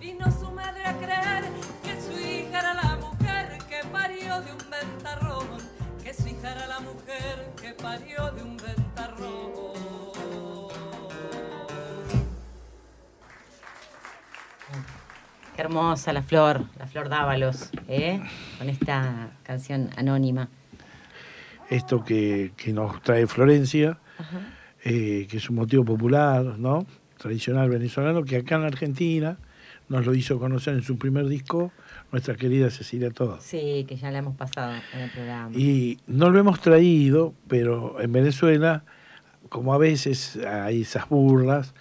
[0.00, 1.44] Vino su madre a creer
[1.82, 5.46] que su hija era la mujer que parió de un ventarrón,
[6.02, 9.52] que su hija era la mujer que parió de un ventarrón.
[15.54, 18.22] Qué hermosa la flor, la flor Dávalos, ¿eh?
[18.58, 20.48] con esta canción anónima.
[21.68, 23.98] Esto que, nos trae Florencia,
[24.84, 26.86] eh, que es un motivo popular, ¿no?
[27.22, 29.38] tradicional venezolano, que acá en Argentina
[29.88, 31.72] nos lo hizo conocer en su primer disco
[32.10, 33.38] nuestra querida Cecilia Todo.
[33.40, 35.56] Sí, que ya la hemos pasado en el programa.
[35.56, 38.84] Y no lo hemos traído, pero en Venezuela,
[39.48, 41.74] como a veces hay esas burlas,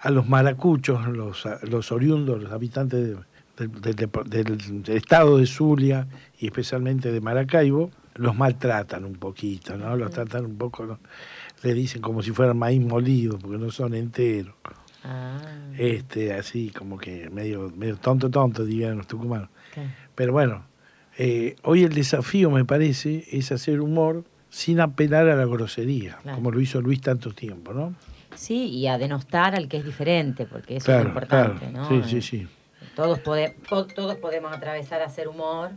[0.00, 3.16] a los maracuchos, los, los oriundos, los habitantes
[3.56, 9.96] del estado de Zulia y especialmente de Maracaibo, los maltratan un poquito, ¿no?
[9.96, 10.98] Los tratan un poco,
[11.62, 14.54] le dicen como si fueran maíz molido, porque no son enteros.
[15.04, 15.38] Ah.
[15.76, 19.48] Este, así como que medio, medio tonto, tonto, dirían los tucumanos.
[20.14, 20.64] Pero bueno,
[21.18, 26.50] eh, hoy el desafío, me parece, es hacer humor sin apelar a la grosería, como
[26.50, 27.94] lo hizo Luis tanto tiempo, ¿no?
[28.34, 31.88] Sí, y a denostar al que es diferente, porque eso es importante, ¿no?
[31.88, 32.48] Sí, sí, sí.
[32.94, 35.72] Todos, todos podemos atravesar a hacer humor,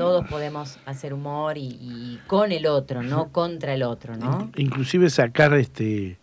[0.00, 4.50] todos podemos hacer humor y, con el otro, no contra el otro, ¿no?
[4.56, 6.18] Inclusive sacar este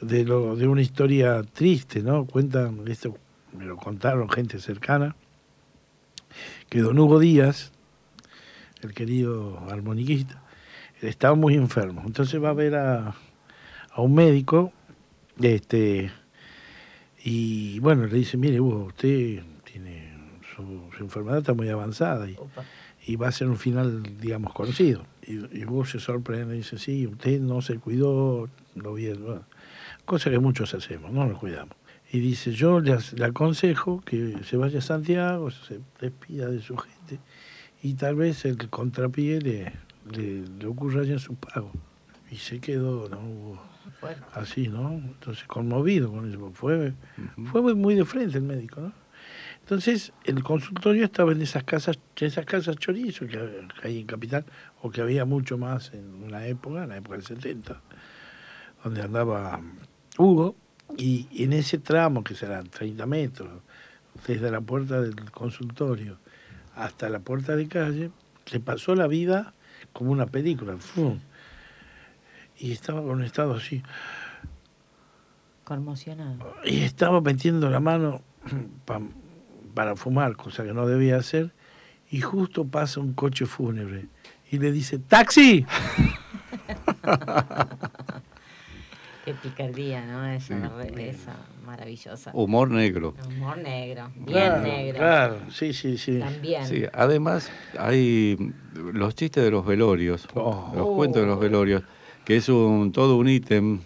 [0.00, 2.26] de lo de una historia triste, ¿no?
[2.26, 3.16] Cuentan esto
[3.52, 5.16] me lo contaron gente cercana
[6.68, 7.72] que don Hugo Díaz,
[8.82, 10.42] el querido armoniquista,
[11.00, 12.02] estaba muy enfermo.
[12.04, 13.14] Entonces va a ver a,
[13.90, 14.72] a un médico
[15.40, 16.10] este,
[17.24, 20.12] Y bueno, le dice, mire, Hugo, usted tiene
[20.54, 22.36] su, enfermedad está muy avanzada y,
[23.08, 25.02] y, va a ser un final, digamos, conocido.
[25.26, 29.18] Y, Hugo se sorprende y dice, sí, usted no se cuidó, lo bien,
[30.04, 31.76] cosa que muchos hacemos, no nos cuidamos.
[32.12, 37.20] Y dice, yo le, aconsejo que se vaya a Santiago, se despida de su gente
[37.82, 39.72] y tal vez el contrapié le,
[40.10, 41.70] le, ocurra ya en su pago.
[42.30, 43.60] Y se quedó, ¿no?
[44.32, 44.92] Así, ¿no?
[44.92, 46.50] Entonces, conmovido con eso.
[46.52, 46.92] Fue,
[47.50, 48.92] fue muy de frente el médico, ¿no?
[49.68, 53.38] Entonces, el consultorio estaba en esas casas, esas casas chorizo que
[53.82, 54.46] hay en Capital,
[54.80, 57.78] o que había mucho más en una época, en la época del 70,
[58.82, 59.60] donde andaba
[60.16, 60.56] Hugo,
[60.96, 63.50] y en ese tramo, que serán 30 metros,
[64.26, 66.16] desde la puerta del consultorio
[66.74, 68.10] hasta la puerta de calle,
[68.46, 69.52] se pasó la vida
[69.92, 70.78] como una película.
[72.56, 73.82] Y estaba con un estado así.
[75.64, 76.54] Conmocionado.
[76.64, 78.22] Y estaba metiendo la mano
[79.74, 81.52] para fumar, cosa que no debía hacer,
[82.10, 84.06] y justo pasa un coche fúnebre
[84.50, 85.64] y le dice, ¡Taxi!
[89.24, 90.26] Qué picardía, ¿no?
[90.26, 90.56] Esa,
[90.96, 92.30] esa maravillosa.
[92.32, 93.14] Humor negro.
[93.26, 94.96] Humor negro, bien negro.
[94.96, 96.18] Claro, sí, sí, sí.
[96.18, 96.64] También.
[96.66, 100.72] Sí, además hay los chistes de los velorios, oh.
[100.74, 101.82] los cuentos de los velorios,
[102.24, 103.80] que es un todo un ítem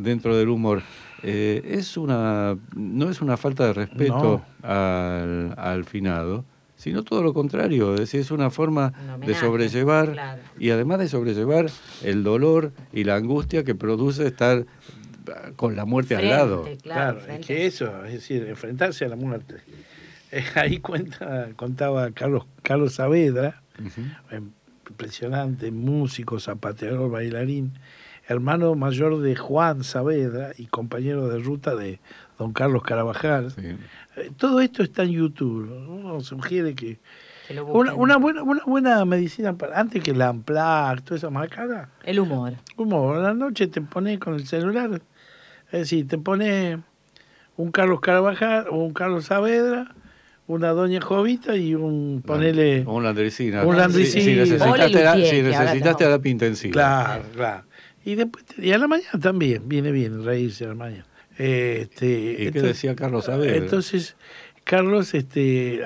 [0.00, 0.84] dentro del humor.
[1.24, 6.44] Eh, es una no es una falta de respeto al, al finado,
[6.76, 8.92] sino todo lo contrario, es decir, es una forma
[9.24, 11.66] de sobrellevar y además de sobrellevar
[12.02, 14.66] el dolor y la angustia que produce estar
[15.56, 16.68] con la muerte al lado.
[16.82, 19.56] Claro, es que eso, es decir, enfrentarse a la muerte.
[20.32, 23.62] Eh, ahí cuenta, contaba Carlos, Carlos Saavedra,
[24.88, 27.74] impresionante, músico, zapateador, bailarín,
[28.26, 32.00] hermano mayor de Juan Saavedra y compañero de ruta de
[32.42, 33.52] don Carlos Carabajal.
[33.56, 35.70] Eh, todo esto está en YouTube.
[35.88, 36.98] Uno sugiere que.
[37.66, 41.90] una, una, buena, una buena medicina para, antes que la Amplac, toda esa marcada.
[42.04, 42.54] El humor.
[42.76, 43.18] Humor.
[43.18, 45.00] A la noche te pones con el celular.
[45.70, 46.78] Es decir, te pones
[47.56, 49.94] un Carlos Carabajal o un Carlos Saavedra
[50.48, 56.04] una doña Jovita y un ponele un landricina un landricina si, necesitaste, la, si necesitaste
[56.04, 57.64] a la pinta encima claro claro
[58.04, 61.06] y después y a la mañana también viene bien reírse a la mañana
[61.38, 63.56] este, ¿Y qué decía Carlos Saavedra?
[63.56, 64.16] Entonces,
[64.64, 65.82] Carlos este,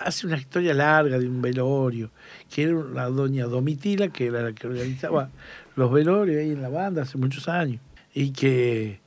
[0.00, 2.10] hace una historia larga de un velorio,
[2.52, 5.30] que era una doña Domitila, que era la que organizaba
[5.76, 7.80] los velorios ahí en la banda hace muchos años,
[8.14, 9.00] y que,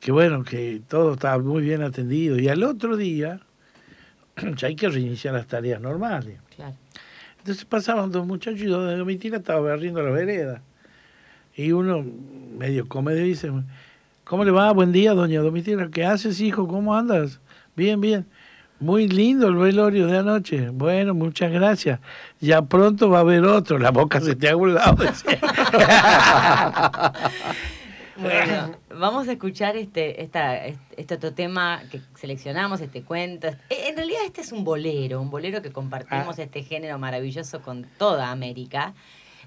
[0.00, 2.38] que bueno, que todo estaba muy bien atendido.
[2.38, 3.40] Y al otro día,
[4.56, 6.38] ya hay que reiniciar las tareas normales.
[7.38, 10.62] Entonces pasaban dos muchachos y donde Domitila estaba barriendo la vereda.
[11.56, 12.04] Y uno,
[12.56, 13.50] medio comedio, dice,
[14.28, 14.70] ¿Cómo le va?
[14.72, 15.88] Buen día, doña Domitila.
[15.90, 16.68] ¿Qué haces, hijo?
[16.68, 17.40] ¿Cómo andas?
[17.74, 18.26] Bien, bien.
[18.78, 20.68] Muy lindo el velorio de anoche.
[20.68, 21.98] Bueno, muchas gracias.
[22.38, 23.78] Ya pronto va a haber otro.
[23.78, 24.98] La boca se te ha un lado.
[28.18, 33.48] bueno, vamos a escuchar este, esta, este otro tema que seleccionamos, este cuento.
[33.70, 36.42] En realidad este es un bolero, un bolero que compartimos ah.
[36.42, 38.92] este género maravilloso con toda América.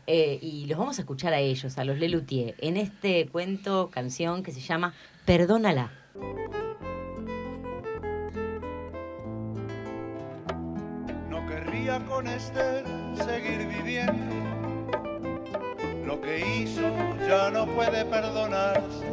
[0.08, 4.42] Eh, y los vamos a escuchar a ellos, a los Lelutier, en este cuento, canción
[4.44, 4.94] que se llama
[5.26, 5.92] Perdónala.
[11.30, 12.84] No querría con Esther
[13.16, 14.36] seguir viviendo.
[16.06, 16.82] Lo que hizo
[17.28, 19.06] ya no puede perdonarse.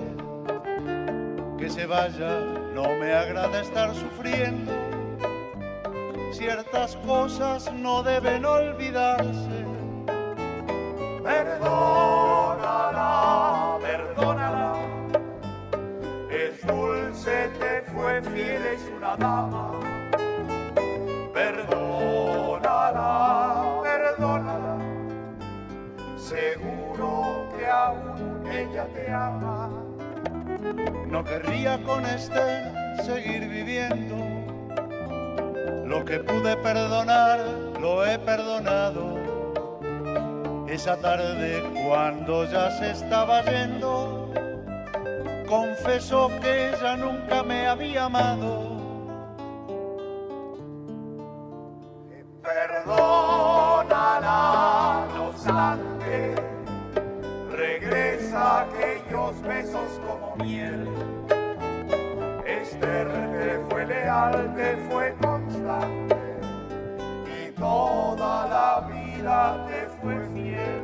[1.58, 2.40] Que se vaya,
[2.74, 4.72] no me agrada estar sufriendo.
[6.32, 9.67] Ciertas cosas no deben olvidarse
[11.28, 13.02] Perdónala,
[13.82, 14.72] perdónala.
[16.30, 19.78] Es dulce, te fue fiel, es una dama.
[21.34, 23.02] Perdónala,
[23.82, 24.78] perdónala.
[26.16, 29.68] Seguro que aún ella te ama.
[31.08, 32.72] No querría con este
[33.04, 34.16] seguir viviendo.
[35.84, 37.40] Lo que pude perdonar,
[37.78, 39.17] lo he perdonado
[40.70, 44.30] esa tarde cuando ya se estaba yendo,
[45.48, 48.76] confesó que ella nunca me había amado.
[52.42, 53.06] Perdónala,
[55.14, 56.34] no obstante,
[57.50, 60.86] regresa aquellos besos como miel.
[62.44, 66.17] Esther te fue leal, te fue constante
[69.18, 70.82] vida te fue fiel.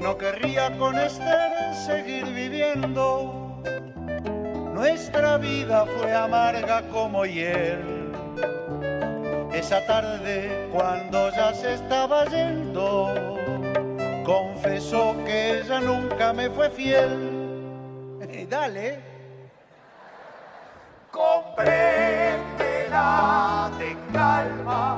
[0.00, 3.62] No querría con Esther seguir viviendo.
[4.74, 8.12] nuestra vida fue amarga como hiel.
[9.52, 13.14] Esa tarde cuando ya se estaba yendo,
[14.24, 18.18] confesó que ella nunca me fue fiel.
[18.50, 19.00] Dale.
[21.10, 24.95] Compréndela, de calma.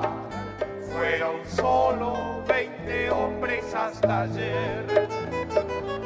[1.08, 5.08] Fueron solo 20 hombres hasta ayer.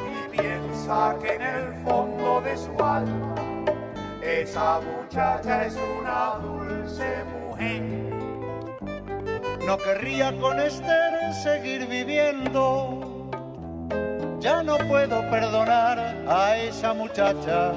[0.07, 3.35] Y piensa que en el fondo de su alma,
[4.23, 7.83] esa muchacha es una dulce mujer.
[9.67, 13.29] No querría con Esther seguir viviendo.
[14.39, 15.99] Ya no puedo perdonar
[16.29, 17.73] a esa muchacha.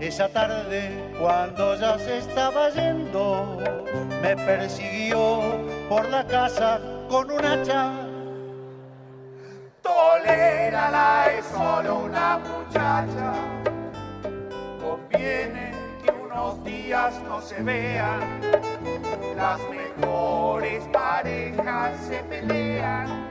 [0.00, 3.58] Esa tarde, cuando ya se estaba yendo,
[4.20, 5.40] me persiguió
[5.88, 6.78] por la casa
[7.08, 7.92] con un hacha.
[9.82, 13.32] Tolérala, es solo una muchacha.
[14.82, 15.72] Conviene
[16.04, 18.20] que unos días no se vean.
[19.34, 23.30] Las mejores parejas se pelean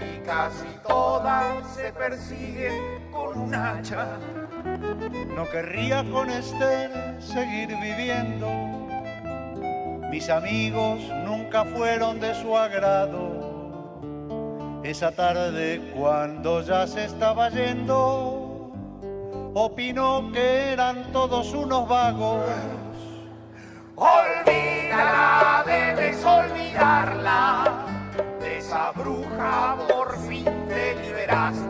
[0.00, 4.18] y casi todas se persiguen con un hacha.
[5.34, 8.48] No querría con Esther seguir viviendo.
[10.10, 13.50] Mis amigos nunca fueron de su agrado.
[14.82, 18.72] Esa tarde cuando ya se estaba yendo,
[19.54, 22.42] opinó que eran todos unos vagos.
[23.94, 27.86] Olvídala, debes olvidarla.
[28.40, 31.69] De esa bruja por fin te liberaste.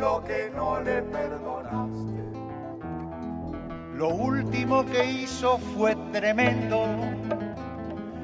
[0.00, 2.18] Lo que no le perdonaste.
[3.94, 6.86] Lo último que hizo fue tremendo.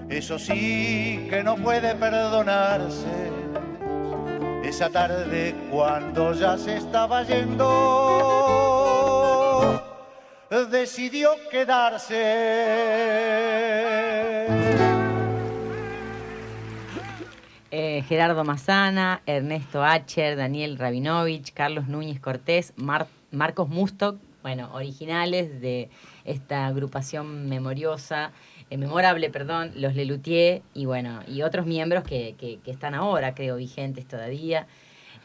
[0.08, 3.32] Eso sí que no puede perdonarse.
[4.62, 7.64] Esa tarde cuando ya se estaba yendo,
[10.70, 12.14] decidió quedarse.
[17.76, 25.60] Eh, Gerardo Mazana, Ernesto Acher, Daniel Rabinovich, Carlos Núñez Cortés, Mar- Marcos Mustock, bueno, originales
[25.60, 25.90] de
[26.24, 28.30] esta agrupación memoriosa,
[28.70, 33.34] eh, memorable, perdón, los Lelutier y bueno, y otros miembros que, que- que están ahora,
[33.34, 34.68] creo, vigentes todavía.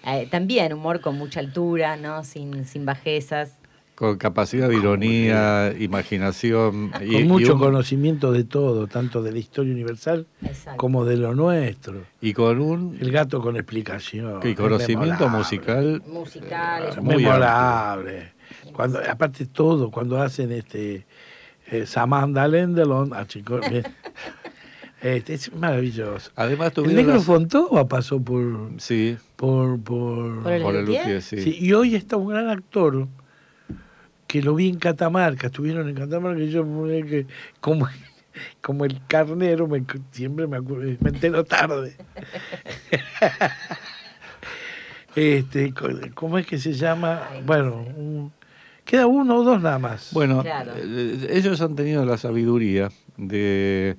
[0.08, 2.24] Eh, también humor con mucha altura, ¿no?
[2.24, 3.59] Sin, sin bajezas.
[4.00, 6.90] Con capacidad de ironía, imaginación.
[7.02, 10.78] y- Con y mucho un- conocimiento de todo, tanto de la historia universal Exacto.
[10.78, 12.04] como de lo nuestro.
[12.22, 14.40] Y con un El gato con explicación.
[14.48, 15.38] y conocimiento memorable.
[15.38, 16.98] musical Musicales.
[17.02, 18.32] Muy memorable.
[18.72, 21.06] Cuando, aparte todo, cuando hacen este
[21.72, 23.84] eh, Samantha Lendelon, ah, chico, bien.
[25.02, 26.32] Este, es maravilloso.
[26.36, 31.02] Además El negro las- Fontova pasó por Sí, por por, ¿Por el por el Lelutier?
[31.04, 31.42] Luthier, sí.
[31.42, 33.08] Sí, y hoy está un gran actor
[34.30, 37.26] que lo vi en Catamarca, estuvieron en Catamarca y yo eh, que
[37.60, 37.88] como
[38.62, 41.96] como el carnero me, siempre me acuerdo, me entero tarde.
[45.16, 45.74] este,
[46.14, 47.28] ¿cómo es que se llama?
[47.44, 48.32] Bueno, un-
[48.86, 50.10] queda uno o dos nada más.
[50.14, 50.74] Bueno, Claro.
[50.76, 53.98] eh, ellos han tenido la sabiduría de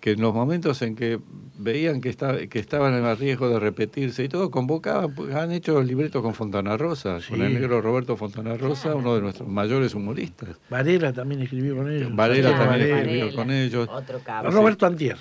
[0.00, 1.18] que en los momentos en que
[1.58, 5.50] veían que, esta- que estaban en el riesgo de repetirse y todo, convocaban, pues, han
[5.52, 9.94] hecho libretos con Fontana Rosa, con el negro Roberto Fontana Rosa, uno de nuestros mayores
[9.94, 10.50] humoristas.
[10.70, 12.14] Varela también escribió con ellos.
[12.14, 13.12] Varela Claro, también Varela.
[13.12, 13.88] escribió con ellos.
[13.90, 14.50] Otro cabo.
[14.50, 15.16] Roberto Antier.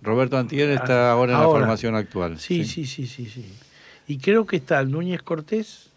[0.00, 2.38] Roberto Antier está ahora en la formación actual.
[2.38, 3.44] Sí, sí, sí, sí, sí.
[4.06, 5.90] Y creo que está Núñez Cortés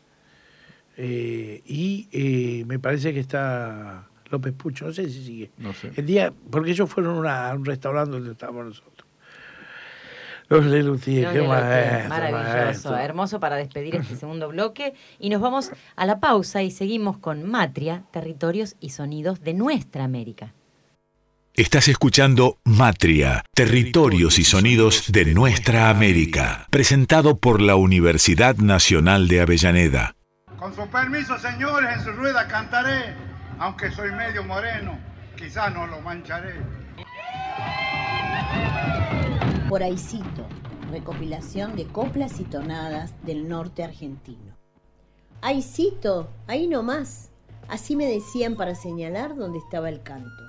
[0.97, 5.51] eh, y eh, me parece que está López Pucho, no sé si sigue.
[5.57, 5.91] No sé.
[5.95, 9.07] El día, porque ellos fueron una- a un restaurante donde estábamos nosotros.
[10.49, 12.97] Los Los qué maestro, Maravilloso, maestro.
[12.97, 14.93] hermoso para despedir este segundo bloque.
[15.17, 20.03] Y nos vamos a la pausa y seguimos con Matria, territorios y sonidos de nuestra
[20.03, 20.53] América.
[21.53, 29.41] Estás escuchando Matria, Territorios y Sonidos de Nuestra América, presentado por la Universidad Nacional de
[29.41, 30.15] Avellaneda.
[30.57, 33.13] Con su permiso, señores, en su rueda cantaré,
[33.61, 34.97] aunque soy medio moreno,
[35.37, 36.55] quizás no lo mancharé.
[39.69, 40.47] Por Aicito,
[40.89, 44.57] recopilación de coplas y tonadas del norte argentino.
[45.43, 47.29] Aicito, ahí nomás.
[47.67, 50.43] Así me decían para señalar dónde estaba el canto.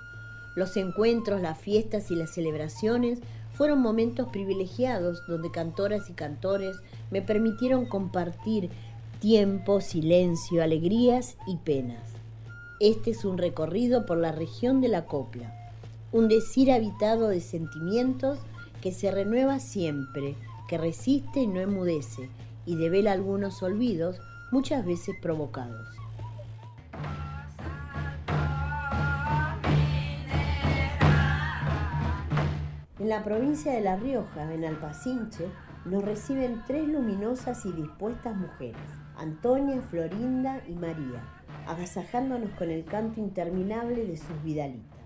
[0.56, 3.20] Los encuentros, las fiestas y las celebraciones
[3.52, 6.78] fueron momentos privilegiados donde cantoras y cantores
[7.10, 8.70] me permitieron compartir
[9.20, 12.11] tiempo, silencio, alegrías y penas.
[12.84, 15.54] Este es un recorrido por la región de la copla,
[16.10, 18.40] un decir habitado de sentimientos
[18.80, 20.34] que se renueva siempre,
[20.66, 22.28] que resiste y no enmudece
[22.66, 24.20] y devela algunos olvidos,
[24.50, 25.86] muchas veces provocados.
[32.98, 35.46] En la provincia de La Rioja, en Alpacinche,
[35.84, 38.82] nos reciben tres luminosas y dispuestas mujeres,
[39.16, 41.22] Antonia, Florinda y María,
[41.66, 45.01] agasajándonos con el canto interminable de sus vidalitas.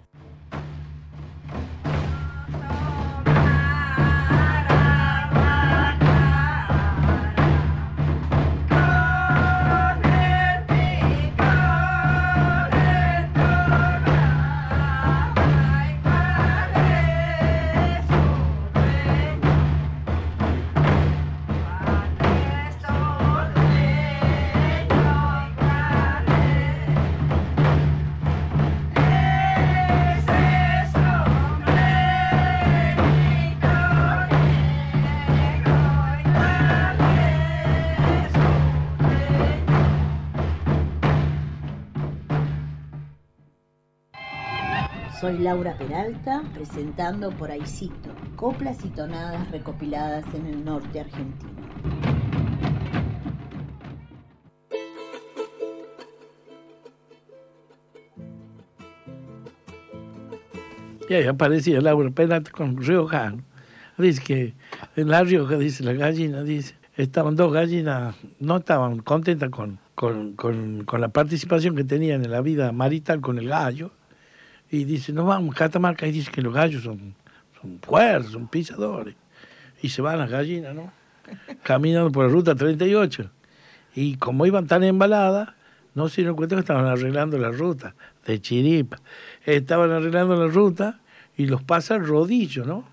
[45.27, 51.51] Soy Laura Peralta, presentando por Aicito, coplas y tonadas recopiladas en el norte argentino.
[61.09, 63.43] Y ahí aparecía Laura Peralta con Riojano.
[63.99, 64.55] Dice que
[64.95, 70.35] en La Rioja, dice la gallina, dice, estaban dos gallinas, no estaban contentas con, con,
[70.37, 73.91] con, con la participación que tenían en la vida marital con el gallo
[74.71, 77.15] y dice, no vamos, Catamarca, y dice que los gallos son,
[77.61, 79.15] son fuertes, son pisadores.
[79.83, 80.93] Y se van las gallinas, ¿no?
[81.63, 83.31] Caminando por la ruta 38.
[83.95, 85.51] Y como iban tan embaladas,
[85.95, 87.95] no se dieron cuenta que estaban arreglando la ruta
[88.27, 89.01] de Chiripa.
[89.45, 91.01] Estaban arreglando la ruta
[91.37, 92.85] y los pasa el rodillo, ¿no?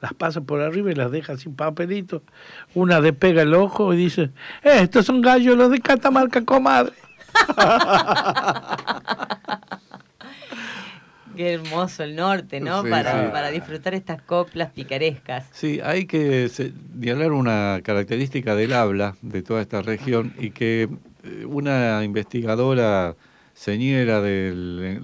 [0.00, 2.22] Las pasa por arriba y las deja sin papelito.
[2.74, 4.32] Una despega el ojo y dice,
[4.64, 6.94] eh, estos son gallos los de Catamarca, comadre.
[11.36, 12.82] Qué hermoso el norte, ¿no?
[12.84, 15.46] para, para, disfrutar estas coplas picarescas.
[15.52, 20.88] Sí, hay que señalar una característica del habla de toda esta región y que
[21.24, 23.16] eh, una investigadora
[23.54, 25.00] señera de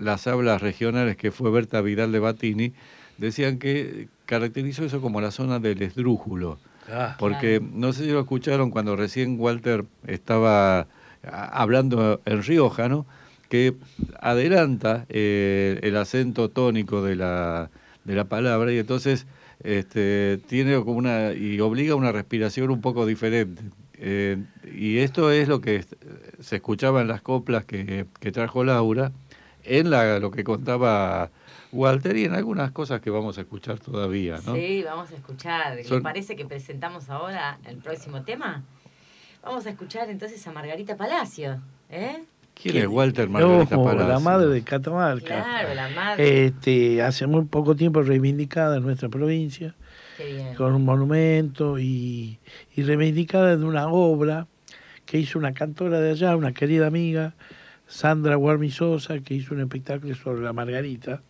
[0.00, 2.72] las hablas regionales que fue Berta Vidal de Batini,
[3.18, 6.58] decían que caracterizó eso como la zona del esdrújulo.
[6.90, 7.16] Ah.
[7.18, 10.86] porque no sé si lo escucharon cuando recién Walter estaba
[11.30, 13.06] hablando en Rioja, ¿no?
[13.48, 13.74] Que
[14.20, 17.70] adelanta eh, el acento tónico de la,
[18.04, 19.26] de la palabra y entonces
[19.62, 23.62] este, tiene como una y obliga a una respiración un poco diferente.
[24.00, 24.36] Eh,
[24.72, 25.84] y esto es lo que
[26.40, 29.12] se escuchaba en las coplas que, que trajo Laura,
[29.64, 31.30] en la, lo que contaba
[31.72, 34.38] Walter y en algunas cosas que vamos a escuchar todavía.
[34.46, 34.54] ¿no?
[34.54, 35.76] Sí, vamos a escuchar.
[35.76, 38.64] ¿Le parece que presentamos ahora el próximo tema?
[39.42, 41.60] Vamos a escuchar entonces a Margarita Palacio.
[41.90, 42.24] ¿eh?
[42.60, 45.42] ¿Quién es Walter Margarita La madre de Catamarca.
[45.44, 46.46] Claro, la madre.
[46.46, 49.74] Este, hace muy poco tiempo reivindicada en nuestra provincia,
[50.56, 52.38] con un monumento y,
[52.76, 54.48] reivindicada en una obra
[55.06, 57.34] que hizo una cantora de allá, una querida amiga,
[57.86, 61.22] Sandra Guarmisosa, que hizo un espectáculo sobre la Margarita,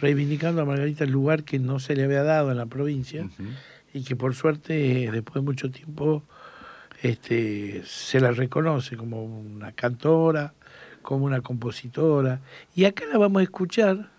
[0.00, 3.26] reivindicando a Margarita el lugar que no se le había dado en la provincia
[3.92, 6.22] y que por suerte, después de mucho tiempo,
[7.02, 10.54] este, se la reconoce como una cantora,
[11.02, 12.40] como una compositora.
[12.74, 14.10] Y acá la vamos a escuchar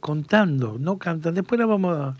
[0.00, 1.40] contando, no cantando.
[1.40, 2.16] Después la vamos a,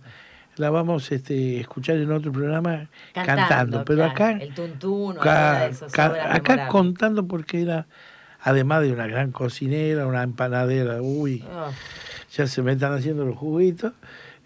[0.57, 3.85] la vamos este, escuchar en otro programa cantando.
[3.85, 7.87] pero acá, el tuntún, acá contando porque era,
[8.41, 11.70] además de una gran cocinera, una empanadera, uy, oh.
[12.33, 13.93] ya se me están haciendo los juguitos,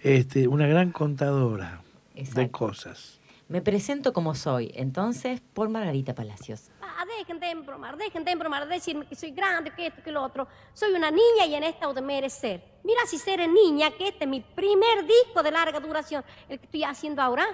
[0.02, 1.82] este, una gran contadora
[2.14, 3.19] de cosas.
[3.50, 6.70] Me presento como soy, entonces, por Margarita Palacios.
[6.80, 10.22] Ah, dejen de embromar, dejen de embromar, decirme que soy grande, que esto, que lo
[10.22, 10.46] otro.
[10.72, 12.62] Soy una niña y en esta de merecer.
[12.84, 16.66] Mira si seré niña, que este es mi primer disco de larga duración, el que
[16.66, 17.44] estoy haciendo ahora.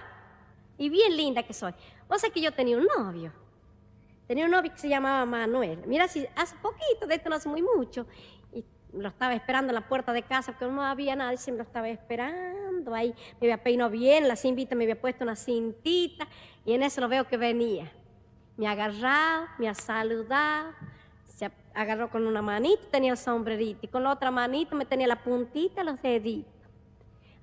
[0.77, 1.73] Y bien linda que soy.
[2.09, 3.33] O sea que yo tenía un novio.
[4.27, 5.83] Tenía un novio que se llamaba Manuel.
[5.87, 8.07] Mira si hace poquito, de esto no hace muy mucho
[8.93, 11.65] lo estaba esperando en la puerta de casa porque no había nadie, se me lo
[11.65, 13.15] estaba esperando ahí.
[13.41, 16.27] Me había peinado bien, la cinta me había puesto una cintita
[16.65, 17.93] y en eso lo veo que venía.
[18.57, 20.73] Me ha agarrado, me ha saludado,
[21.25, 25.07] se agarró con una manita, tenía el sombrerito y con la otra manita me tenía
[25.07, 26.53] la puntita, los deditos.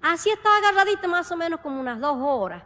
[0.01, 2.63] Así estaba agarradito más o menos como unas dos horas.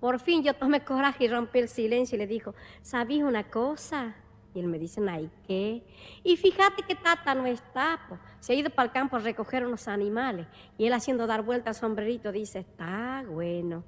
[0.00, 4.14] Por fin yo tomé coraje y rompí el silencio y le dijo, ¿sabías una cosa?
[4.54, 5.84] Y él me dice, ¿ay qué?
[6.22, 7.98] Y fíjate que Tata no está,
[8.38, 10.46] se ha ido para el campo a recoger unos animales.
[10.78, 13.82] Y él haciendo dar vuelta al sombrerito dice, está bueno.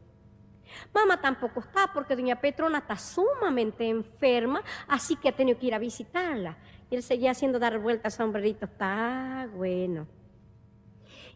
[0.93, 5.75] Mamá tampoco está porque doña Petrona está sumamente enferma, así que ha tenido que ir
[5.75, 6.57] a visitarla.
[6.91, 8.67] Y él seguía haciendo dar vueltas sombrerito.
[8.67, 10.07] Está bueno.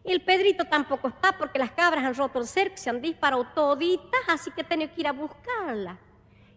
[0.03, 4.21] El Pedrito tampoco está porque las cabras han roto el cerco, se han disparado toditas,
[4.27, 5.99] así que he tenido que ir a buscarla.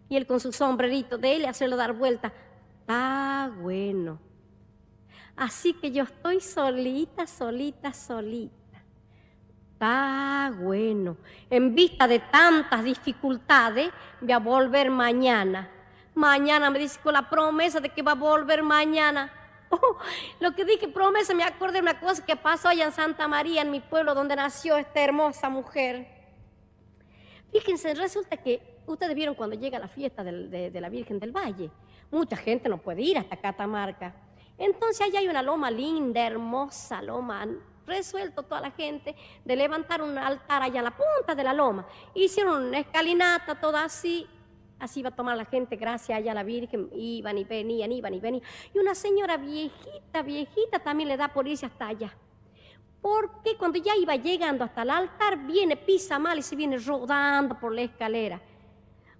[0.09, 2.33] Y él con su sombrerito de él hacerlo dar vueltas.
[2.85, 4.19] Está bueno.
[5.35, 8.83] Así que yo estoy solita, solita, solita.
[9.73, 11.17] Está bueno.
[11.49, 13.89] En vista de tantas dificultades,
[14.21, 15.71] voy a volver mañana.
[16.15, 19.33] Mañana me dice con la promesa de que va a volver mañana.
[19.71, 19.97] Oh,
[20.41, 23.63] lo que dije promesa, me acordé de una cosa que pasó allá en Santa María,
[23.63, 26.07] en mi pueblo, donde nació esta hermosa mujer.
[27.51, 31.71] Fíjense, resulta que ustedes vieron cuando llega la fiesta de la Virgen del Valle.
[32.15, 34.15] Mucha gente no puede ir hasta Catamarca.
[34.57, 37.45] Entonces allá hay una loma linda, hermosa loma,
[37.89, 41.85] resuelto toda la gente de levantar un altar allá en la punta de la loma.
[42.15, 44.29] Hicieron una escalinata toda así,
[44.79, 48.15] así iba a tomar la gente, gracias allá a la Virgen, iban y venían, iban
[48.15, 48.45] y venían.
[48.73, 52.17] Y una señora viejita, viejita también le da por irse hasta allá.
[53.03, 57.59] Porque cuando ya iba llegando hasta el altar, viene, pisa mal y se viene rodando
[57.59, 58.41] por la escalera.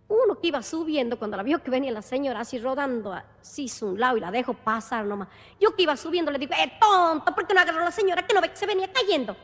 [0.07, 3.85] Uno que iba subiendo, cuando la vio que venía la señora así rodando así a
[3.87, 5.29] un lado y la dejo pasar nomás.
[5.61, 7.35] Yo que iba subiendo le digo, ¡eh, tonto!
[7.35, 9.35] ¿Por qué no agarró la señora que no ve que se venía cayendo?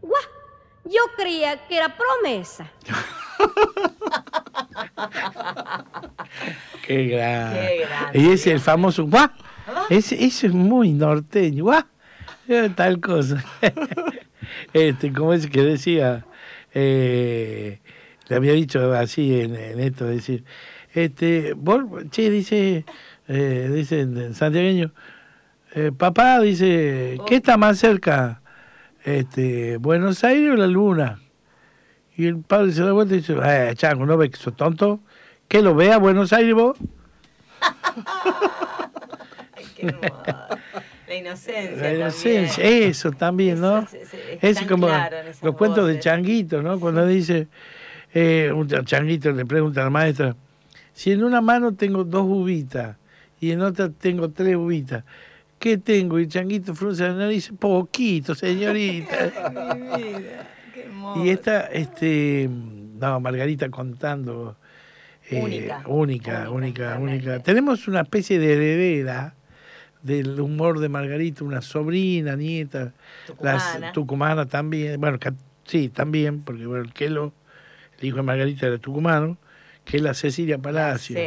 [0.00, 0.22] ¡Guau!
[0.84, 2.70] Yo creía que era promesa.
[6.86, 7.58] Qué grande.
[7.58, 8.18] Qué grande.
[8.18, 9.30] Y ese el famoso guau.
[9.88, 11.64] Ese, es muy norteño.
[11.64, 11.82] Guau.
[12.74, 13.42] Tal cosa.
[14.72, 16.26] este, como es que decía,
[16.74, 17.80] eh,
[18.28, 20.44] le había dicho así en, esto, decir,
[20.92, 22.84] este, vos, che, dice,
[23.28, 24.92] eh, dice en santiagueño,
[25.74, 28.42] eh, papá, dice, ¿qué está más cerca?
[29.04, 31.20] Este, ¿Buenos Aires o la luna?
[32.16, 35.00] Y el padre se da vuelta y dice, eh, chango, ¿no ves que sos tonto?
[35.48, 36.78] ¿Que lo vea Buenos Aires vos?
[41.06, 41.82] La inocencia.
[41.82, 43.86] La inocencia, eso también, ¿no?
[44.40, 44.88] Es, como
[45.42, 46.80] los cuentos de changuito, ¿no?
[46.80, 47.48] Cuando dice,
[48.14, 50.36] eh, un changuito le pregunta a la maestra,
[50.92, 52.96] si en una mano tengo dos uvitas
[53.40, 55.04] y en otra tengo tres uvitas,
[55.58, 56.20] ¿qué tengo?
[56.20, 59.32] Y el changuito frunce la nariz, poquito, señorita.
[61.16, 64.56] y esta, este, no, Margarita contando.
[65.28, 67.40] Eh, única, única, única, única.
[67.40, 69.34] Tenemos una especie de heredera
[70.02, 72.92] del humor de Margarita, una sobrina, nieta,
[73.26, 75.18] tucumana, las, tucumana también, bueno,
[75.64, 77.32] sí, también, porque bueno, el Kelo
[77.98, 79.38] el hijo de Margarita era tucumano,
[79.84, 81.18] que es la Cecilia Palacio.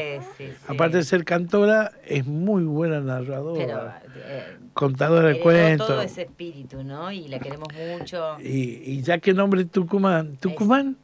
[0.68, 4.02] Aparte de ser cantora, es muy buena narradora.
[4.16, 5.88] Eh, contadora de cuentos.
[5.88, 7.12] todo ese espíritu, ¿no?
[7.12, 8.38] Y la queremos mucho.
[8.40, 10.98] Y, ya que nombre Tucumán, Tucumán,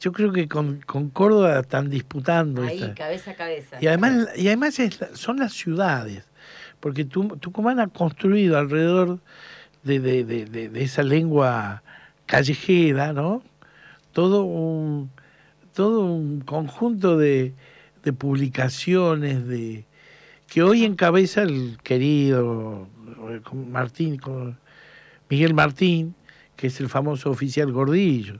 [0.00, 0.80] yo creo que con,
[1.12, 2.62] Córdoba están disputando.
[2.62, 3.78] Ahí, cabeza a cabeza.
[3.80, 4.76] Y además, y además
[5.14, 6.24] son las ciudades,
[6.80, 9.20] porque Tucumán ha construido alrededor
[9.84, 11.82] de, de esa lengua
[12.26, 13.42] callejera, ¿no?
[14.12, 15.10] Todo un,
[15.74, 17.54] todo un conjunto de,
[18.18, 19.84] publicaciones de,
[20.48, 22.88] que hoy encabeza el querido
[23.30, 24.20] eh, Martín,
[25.28, 26.14] Miguel Martín,
[26.56, 28.38] que es el famoso oficial Gordillo,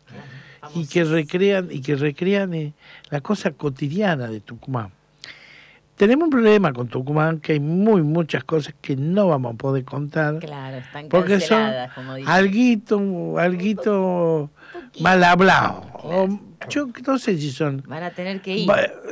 [0.75, 2.75] y que recrean, y que recrean eh,
[3.11, 4.91] la cosa cotidiana de Tucumán.
[5.97, 9.85] Tenemos un problema con Tucumán, que hay muy muchas cosas que no vamos a poder
[9.85, 10.39] contar.
[10.41, 14.51] Claro, están porque son como alguito, alguito
[15.01, 15.85] mal hablado.
[16.69, 17.83] yo no sé si son.
[17.87, 18.71] Van a tener que ir.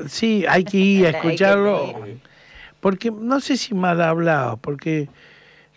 [0.08, 2.06] Sí, hay que ir a escucharlo.
[2.80, 5.08] Porque no sé si mal hablado, porque.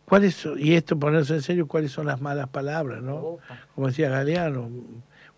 [0.06, 3.38] ¿Cuáles y esto ponerse en serio, cuáles son las malas palabras, ¿no?
[3.74, 4.70] Como decía Galeano,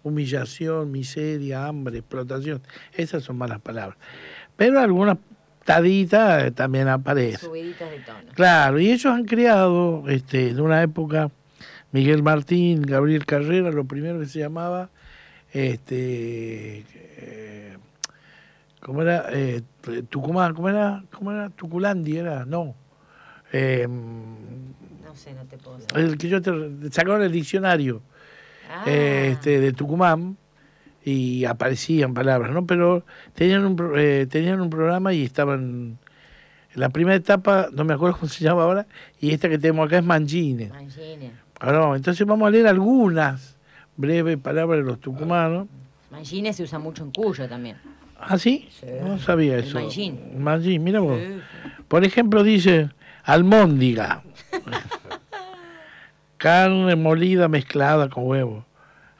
[0.03, 2.61] humillación, miseria, hambre, explotación,
[2.93, 3.97] esas son malas palabras.
[4.55, 5.17] Pero algunas
[5.63, 7.39] taditas también aparecen.
[7.39, 8.31] Subiditas de tono.
[8.33, 11.31] Claro, y ellos han creado, este, en una época,
[11.95, 14.89] Miguel Martín, Gabriel Carrera, lo primero que se llamaba,
[15.53, 17.77] este, eh,
[18.81, 19.27] ¿cómo era?
[19.31, 19.61] Eh,
[20.09, 21.05] Tucumán, ¿cómo era?
[21.09, 21.49] ¿Cómo era?
[21.51, 22.75] Tuculandi era, no.
[23.53, 26.03] Eh, no sé, no te puedo saber.
[26.03, 26.51] El que yo te
[26.91, 28.01] sacaron el diccionario
[28.69, 28.83] ah.
[28.85, 30.35] este, de Tucumán
[31.01, 32.65] y aparecían palabras, ¿no?
[32.65, 33.77] Pero tenían un,
[34.27, 35.97] tenían un programa y estaban
[36.73, 38.85] en la primera etapa, no me acuerdo cómo se llama ahora,
[39.21, 40.67] y esta que tenemos acá es Mangine.
[40.67, 41.44] Mangine.
[41.59, 43.57] Ah, entonces vamos a leer algunas
[43.97, 45.67] breves palabras de los tucumanos.
[46.11, 47.77] Mangine se usa mucho en Cuyo también.
[48.19, 48.69] ¿Ah, sí?
[49.03, 49.79] No sabía eso.
[49.79, 50.19] Mangín.
[50.37, 51.19] Mangín, mira vos.
[51.87, 52.89] Por ejemplo, dice
[53.23, 54.23] almóndiga.
[56.37, 58.65] Carne molida mezclada con huevo.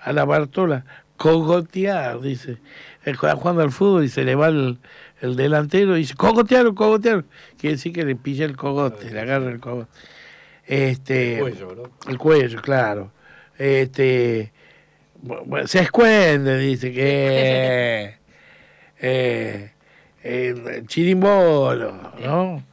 [0.02, 0.86] A la Bartola,
[1.18, 2.58] cogotear, dice.
[3.04, 4.78] Está jugando al fútbol y se le va el,
[5.22, 7.26] el delantero y dice, cogotear, cogotear.
[7.58, 9.90] Quiere decir que le pilla el cogote, le agarra el cogote.
[10.68, 12.10] Este, El cuello, ¿no?
[12.12, 13.12] El cuello, claro.
[13.58, 14.52] Este,
[15.22, 18.16] bueno, se escuende, dice que...
[19.00, 19.72] eh,
[20.24, 21.92] el chirimbolo,
[22.24, 22.64] ¿no?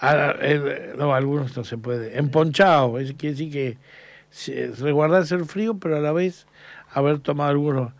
[0.00, 2.18] Ahora, el- no, algunos no se puede.
[2.18, 3.78] Emponchado, eso quiere decir que
[4.30, 6.46] se- resguardarse el frío, pero a la vez
[6.92, 7.92] haber tomado algunos.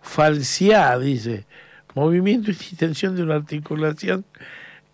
[0.00, 1.44] Falsear, dice.
[1.94, 4.24] Movimiento y distensión de una articulación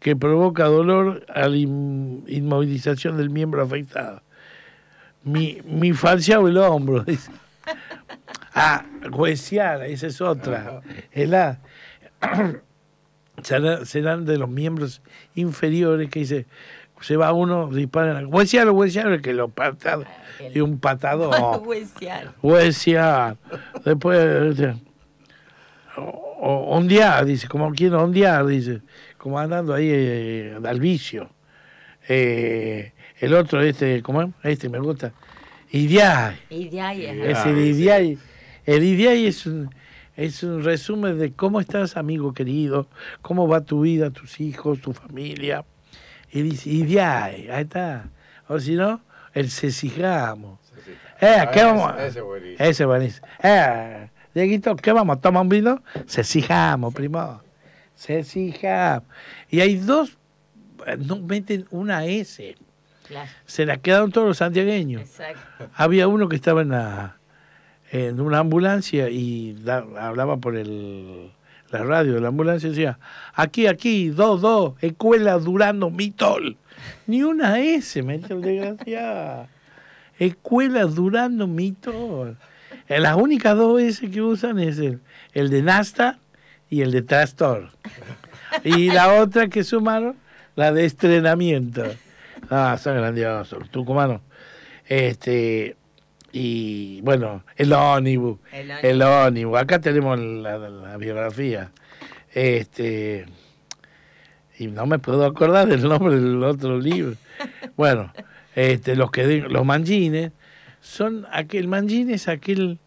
[0.03, 4.21] que provoca dolor a la in- inmovilización del miembro afectado.
[5.25, 7.31] Mi, mi falseado el hombro, dice.
[8.55, 10.83] Ah, huesear, esa es otra.
[11.13, 11.61] Es la
[13.43, 15.01] será- serán de los miembros
[15.37, 16.47] inferiores que dice,
[17.01, 20.01] se va uno, disparan, huesear, huesear, que lo pata
[20.53, 21.63] y un patador.
[21.65, 22.33] Huesear.
[22.43, 23.37] Huesear.
[23.85, 24.57] Después,
[26.41, 28.83] ondear, dice, como quiero ondear, dice,
[29.23, 31.31] como andando ahí eh, al vicio.
[32.09, 34.29] Eh, el otro, este, ¿cómo es?
[34.43, 35.13] Este me gusta.
[35.71, 36.37] Ideal.
[36.51, 37.47] Y de ahí es.
[37.47, 38.19] El IDIAI.
[38.67, 39.73] El IDIAI es un,
[40.17, 42.89] es un resumen de cómo estás, amigo querido,
[43.23, 45.65] cómo va tu vida, tus hijos, tu familia.
[46.33, 48.11] Y dice, IDIAI, ahí está.
[48.49, 49.01] O si no,
[49.35, 50.59] el cecijamo.
[51.21, 51.93] Eh, Ah, ¿qué ese- vamos?
[52.01, 52.57] ese es buenísimo.
[52.65, 53.27] Ese es buenísimo.
[53.45, 55.21] Eh, Dieguito, ¿qué vamos?
[55.21, 55.81] ¿Toma un vino?
[56.09, 57.41] Cecijamo, primo.
[58.03, 59.07] Cecijamo.
[59.49, 60.19] Y hay dos,
[60.87, 62.57] eh, no meten una S.
[63.07, 63.31] Claro.
[63.47, 65.03] Se la quedaron todos los santiagueños.
[65.03, 65.69] Exacto.
[65.75, 67.19] Había uno que estaba en, la,
[67.91, 69.57] en una ambulancia y
[69.99, 71.31] hablaba por el,
[71.71, 72.99] la radio de la ambulancia y decía,
[73.35, 76.57] aquí, aquí, dos, dos, escuela Durando Mitol.
[77.07, 79.47] Ni una S, mete el desgraciado.
[80.19, 82.37] Escuela Durando Mitol.
[82.89, 85.01] Eh, Las únicas dos S que usan es el,
[85.33, 86.19] el de Nasta
[86.73, 87.69] y el de Trastor.
[88.65, 90.17] Y la otra que sumaron,
[90.57, 91.85] la de estrenamiento.
[92.49, 94.23] Ah, son grandiosos, los tucumanos.
[94.87, 95.77] Este,
[96.33, 98.39] y bueno, el ónibus.
[98.51, 98.85] El ónibus.
[98.85, 99.61] El ónibus.
[99.61, 101.73] Acá tenemos la, la biografía.
[102.33, 103.27] Este,
[104.59, 107.17] y no me puedo acordar del nombre del otro libro.
[107.77, 108.11] Bueno,
[108.55, 110.33] este, los que los manjines
[110.81, 112.79] son aquel manjín es aquel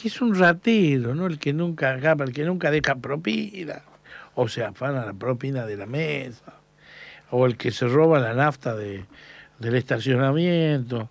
[0.00, 1.26] que es un ratero, ¿no?
[1.26, 3.82] El que nunca acaba, el que nunca deja propina,
[4.34, 6.54] o se afana la propina de la mesa,
[7.30, 9.04] o el que se roba la nafta de,
[9.58, 11.08] del estacionamiento,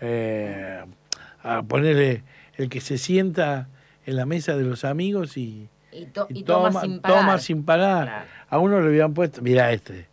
[0.00, 0.84] eh,
[1.42, 2.22] a ponerle
[2.56, 3.68] el que se sienta
[4.06, 7.18] en la mesa de los amigos y, Y, to- y y toma, sin pagar.
[7.20, 8.04] toma sin pagar.
[8.06, 8.26] Claro.
[8.48, 10.06] A uno le habían puesto, mira este,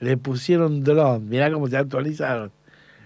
[0.00, 2.50] le pusieron dron, mira cómo se actualizaron.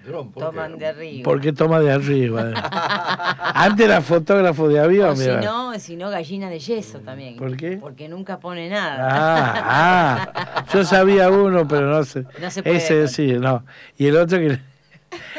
[0.05, 0.79] Dron, ¿por Toman qué?
[0.79, 1.25] de arriba.
[1.25, 2.51] Porque toma de arriba.
[3.55, 7.37] Antes era fotógrafo de avión, si no, si no, gallina de yeso también.
[7.37, 7.77] ¿Por qué?
[7.81, 9.09] Porque nunca pone nada.
[9.11, 12.25] Ah, ah, yo sabía uno, pero no sé.
[12.41, 13.65] No se puede Ese con- sí, no.
[13.97, 14.59] Y el otro que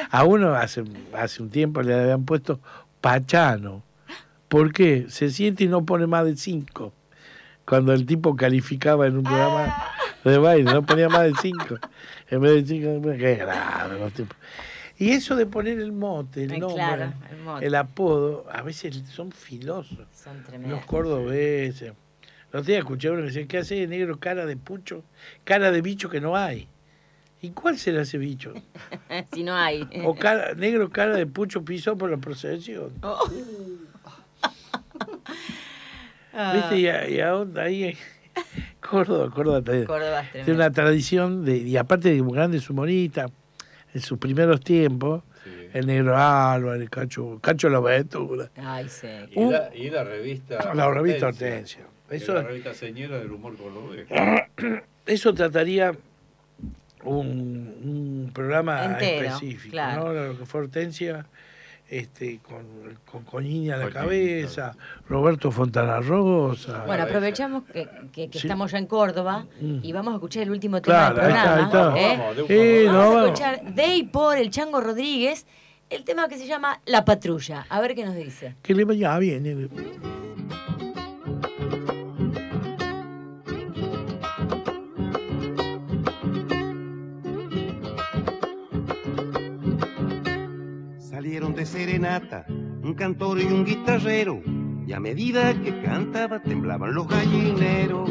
[0.10, 0.84] a uno hace,
[1.14, 2.60] hace un tiempo le habían puesto
[3.02, 3.84] Pachano.
[4.48, 5.08] ¿Por qué?
[5.10, 6.94] Se siente y no pone más de cinco.
[7.66, 9.74] Cuando el tipo calificaba en un programa
[10.24, 11.76] de baile, no ponía más de cinco.
[12.34, 14.36] En vez de cinco, qué grave los tipos.
[14.98, 17.66] Y eso de poner el mote, el Eh, nombre, claro, el mote.
[17.66, 20.00] el apodo, a veces son filosos.
[20.14, 20.78] Son tremendos.
[20.80, 21.94] Los cordobeses.
[22.52, 25.04] Los días escuché uno que decía, ¿qué hace negro cara de pucho?
[25.44, 26.68] Cara de bicho que no hay.
[27.42, 28.54] ¿Y cuál será ese bicho?
[29.34, 29.88] si no hay.
[30.06, 32.92] O cara, negro cara de pucho pisó por la procesión.
[33.02, 33.30] Oh.
[36.54, 36.78] ¿Viste?
[36.80, 37.96] Y, a- y a- ahí
[38.82, 43.32] Córdoba, Córdoba, tiene- Córdoba es tiene una tradición, de, y aparte de grandes humoristas,
[43.94, 45.24] en sus primeros tiempos,
[45.74, 49.08] el negro Álvarez, el Cacho, Cacho La Ventura, Ay, sí.
[49.32, 50.74] Y, la, y la revista.
[50.74, 51.82] la revista Hortensia.
[52.10, 54.06] que Eso- es la revista señora del humor cordobés.
[55.06, 55.94] Eso trataría
[57.04, 60.14] un, un programa Entero, específico, claro.
[60.14, 60.14] ¿no?
[60.14, 61.26] Lo que fue Hortensia,
[61.98, 62.66] este, con,
[63.10, 64.76] con Coñini a la cabeza,
[65.08, 66.84] Roberto Fontana Rosa.
[66.86, 70.82] Bueno, aprovechamos que, que- que estamos ya en Córdoba y vamos a escuchar el último
[70.82, 71.14] tema Mm.
[71.14, 71.94] Claro, del ahí está, programa.
[71.94, 72.14] ahí está.
[72.14, 72.18] ¿eh?
[72.18, 75.46] Vamos, de un- Sí, Vamos no, a escuchar de y por el Chango Rodríguez
[75.90, 77.66] el tema que se llama La Patrulla.
[77.70, 78.56] A ver qué nos dice.
[78.64, 79.70] Que le vaya bien.
[91.24, 94.42] Salieron de serenata un cantor y un guitarrero,
[94.86, 98.10] y a medida que cantaba temblaban los gallineros.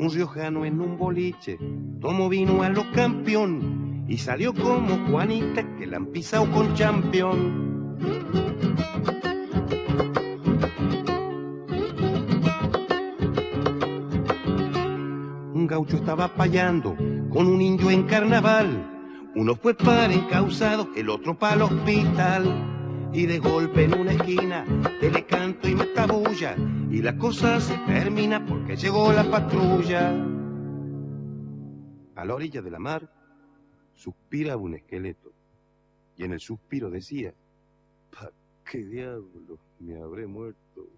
[0.00, 1.60] Un riojano en un boliche
[2.00, 7.84] tomó vino a los campeón y salió como Juanita que la han pisado con champion.
[15.82, 16.96] Estaba payando
[17.30, 19.32] con un indio en carnaval.
[19.34, 24.64] Uno fue para encausado, el otro para el hospital y de golpe en una esquina
[25.00, 26.56] te le canto y me tabulla
[26.90, 30.12] y la cosa se termina porque llegó la patrulla.
[32.14, 33.10] A la orilla de la mar
[33.94, 35.32] suspira un esqueleto
[36.16, 37.34] y en el suspiro decía,
[38.12, 38.30] ¿pa
[38.70, 40.88] qué diablos me habré muerto?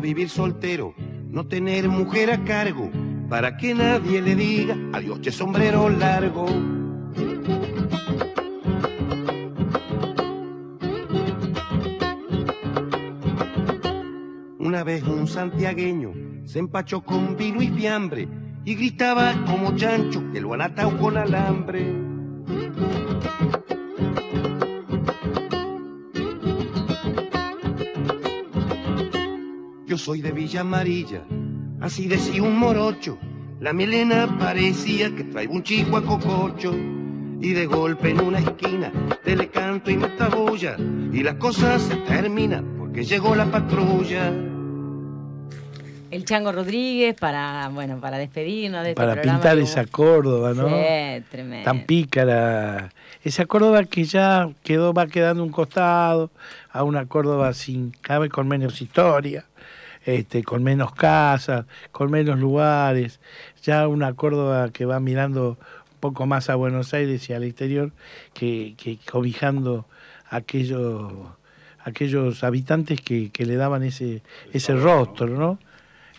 [0.00, 0.94] Vivir soltero,
[1.30, 2.90] no tener mujer a cargo,
[3.28, 6.46] para que nadie le diga adiós, che sombrero largo.
[14.58, 16.12] Una vez un santiagueño
[16.44, 18.28] se empachó con vino y fiambre
[18.64, 21.86] y gritaba como chancho que lo han atado con alambre.
[29.98, 31.22] Soy de Villa Amarilla,
[31.80, 33.18] así decía un morocho.
[33.60, 36.74] La melena parecía que traía un chico a cococho.
[37.38, 38.90] Y de golpe en una esquina
[39.22, 40.76] te le canto y me tabulla.
[41.12, 44.32] Y la cosa se termina porque llegó la patrulla.
[46.10, 50.68] El Chango Rodríguez para, bueno, para despedirnos de este Para pintar esa Córdoba, ¿no?
[50.68, 51.64] Sí, tremendo.
[51.64, 52.90] Tan pícara.
[53.22, 56.30] Esa Córdoba que ya quedó, va quedando un costado
[56.70, 59.44] a una Córdoba sin, cabe con menos historia
[60.06, 63.20] este, con menos casas, con menos lugares,
[63.62, 65.58] ya una Córdoba que va mirando
[65.94, 67.90] un poco más a Buenos Aires y al exterior,
[68.32, 68.76] que,
[69.10, 69.84] cobijando
[70.30, 71.12] aquellos,
[71.80, 75.58] aquellos habitantes que, le daban ese, ese rostro, ¿no?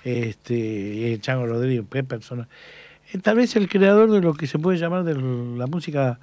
[0.04, 2.48] Este, el Chango Rodríguez, qué persona.
[3.14, 6.20] Eh, tal vez el creador de lo que se puede llamar de la música,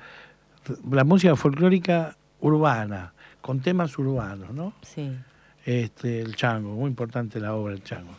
[0.90, 4.74] la música folclórica urbana, con temas urbanos, ¿no?
[4.82, 5.10] Sí
[5.64, 8.14] este, el Chango, muy importante la obra del Chango.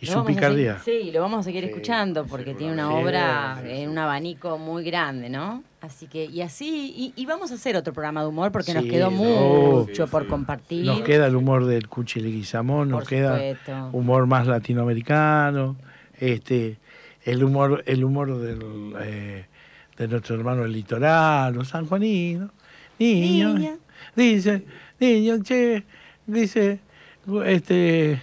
[0.00, 0.78] Y su picardía.
[0.82, 5.28] sí, lo vamos a seguir escuchando porque tiene una obra en un abanico muy grande,
[5.28, 5.62] ¿no?
[5.82, 9.10] Así que, y así, y, vamos a hacer otro programa de humor porque nos quedó
[9.10, 10.86] mucho por compartir.
[10.86, 13.40] Nos queda el humor del Cuchileguizamón, nos queda
[13.92, 15.76] humor más latinoamericano,
[16.18, 16.78] este,
[17.24, 19.46] el humor, el humor del, eh,
[19.96, 22.50] de nuestro hermano el litoral, los sanjuaninos,
[22.98, 23.76] niños, Niña.
[24.16, 24.64] dice,
[24.98, 25.84] niño, che,
[26.26, 26.80] dice,
[27.44, 28.22] este,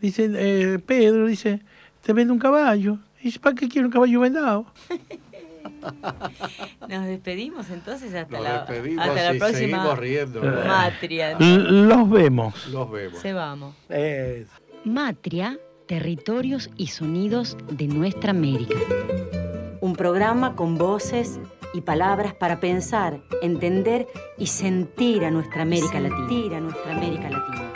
[0.00, 1.60] dice eh, Pedro, dice,
[2.02, 2.98] te vende un caballo.
[3.20, 4.66] Y dice, ¿para qué quiero un caballo vendado?
[6.88, 11.38] Nos despedimos entonces hasta la, hasta la próxima riendo, Matria.
[11.38, 12.66] Los vemos.
[12.68, 13.20] Los vemos.
[13.20, 13.74] Se vamos.
[14.84, 18.76] Matria, territorios y sonidos de nuestra América.
[19.80, 21.40] Un programa con voces
[21.72, 24.08] y palabras para pensar, entender
[24.38, 26.56] y sentir a nuestra América Latina.
[26.56, 27.70] a nuestra América Latina.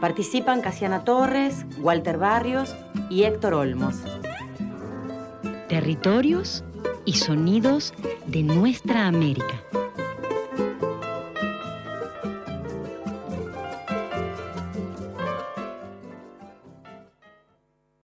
[0.00, 2.74] Participan Casiana Torres, Walter Barrios
[3.10, 3.96] y Héctor Olmos.
[5.68, 6.64] Territorios
[7.04, 7.92] y sonidos
[8.26, 9.62] de nuestra América.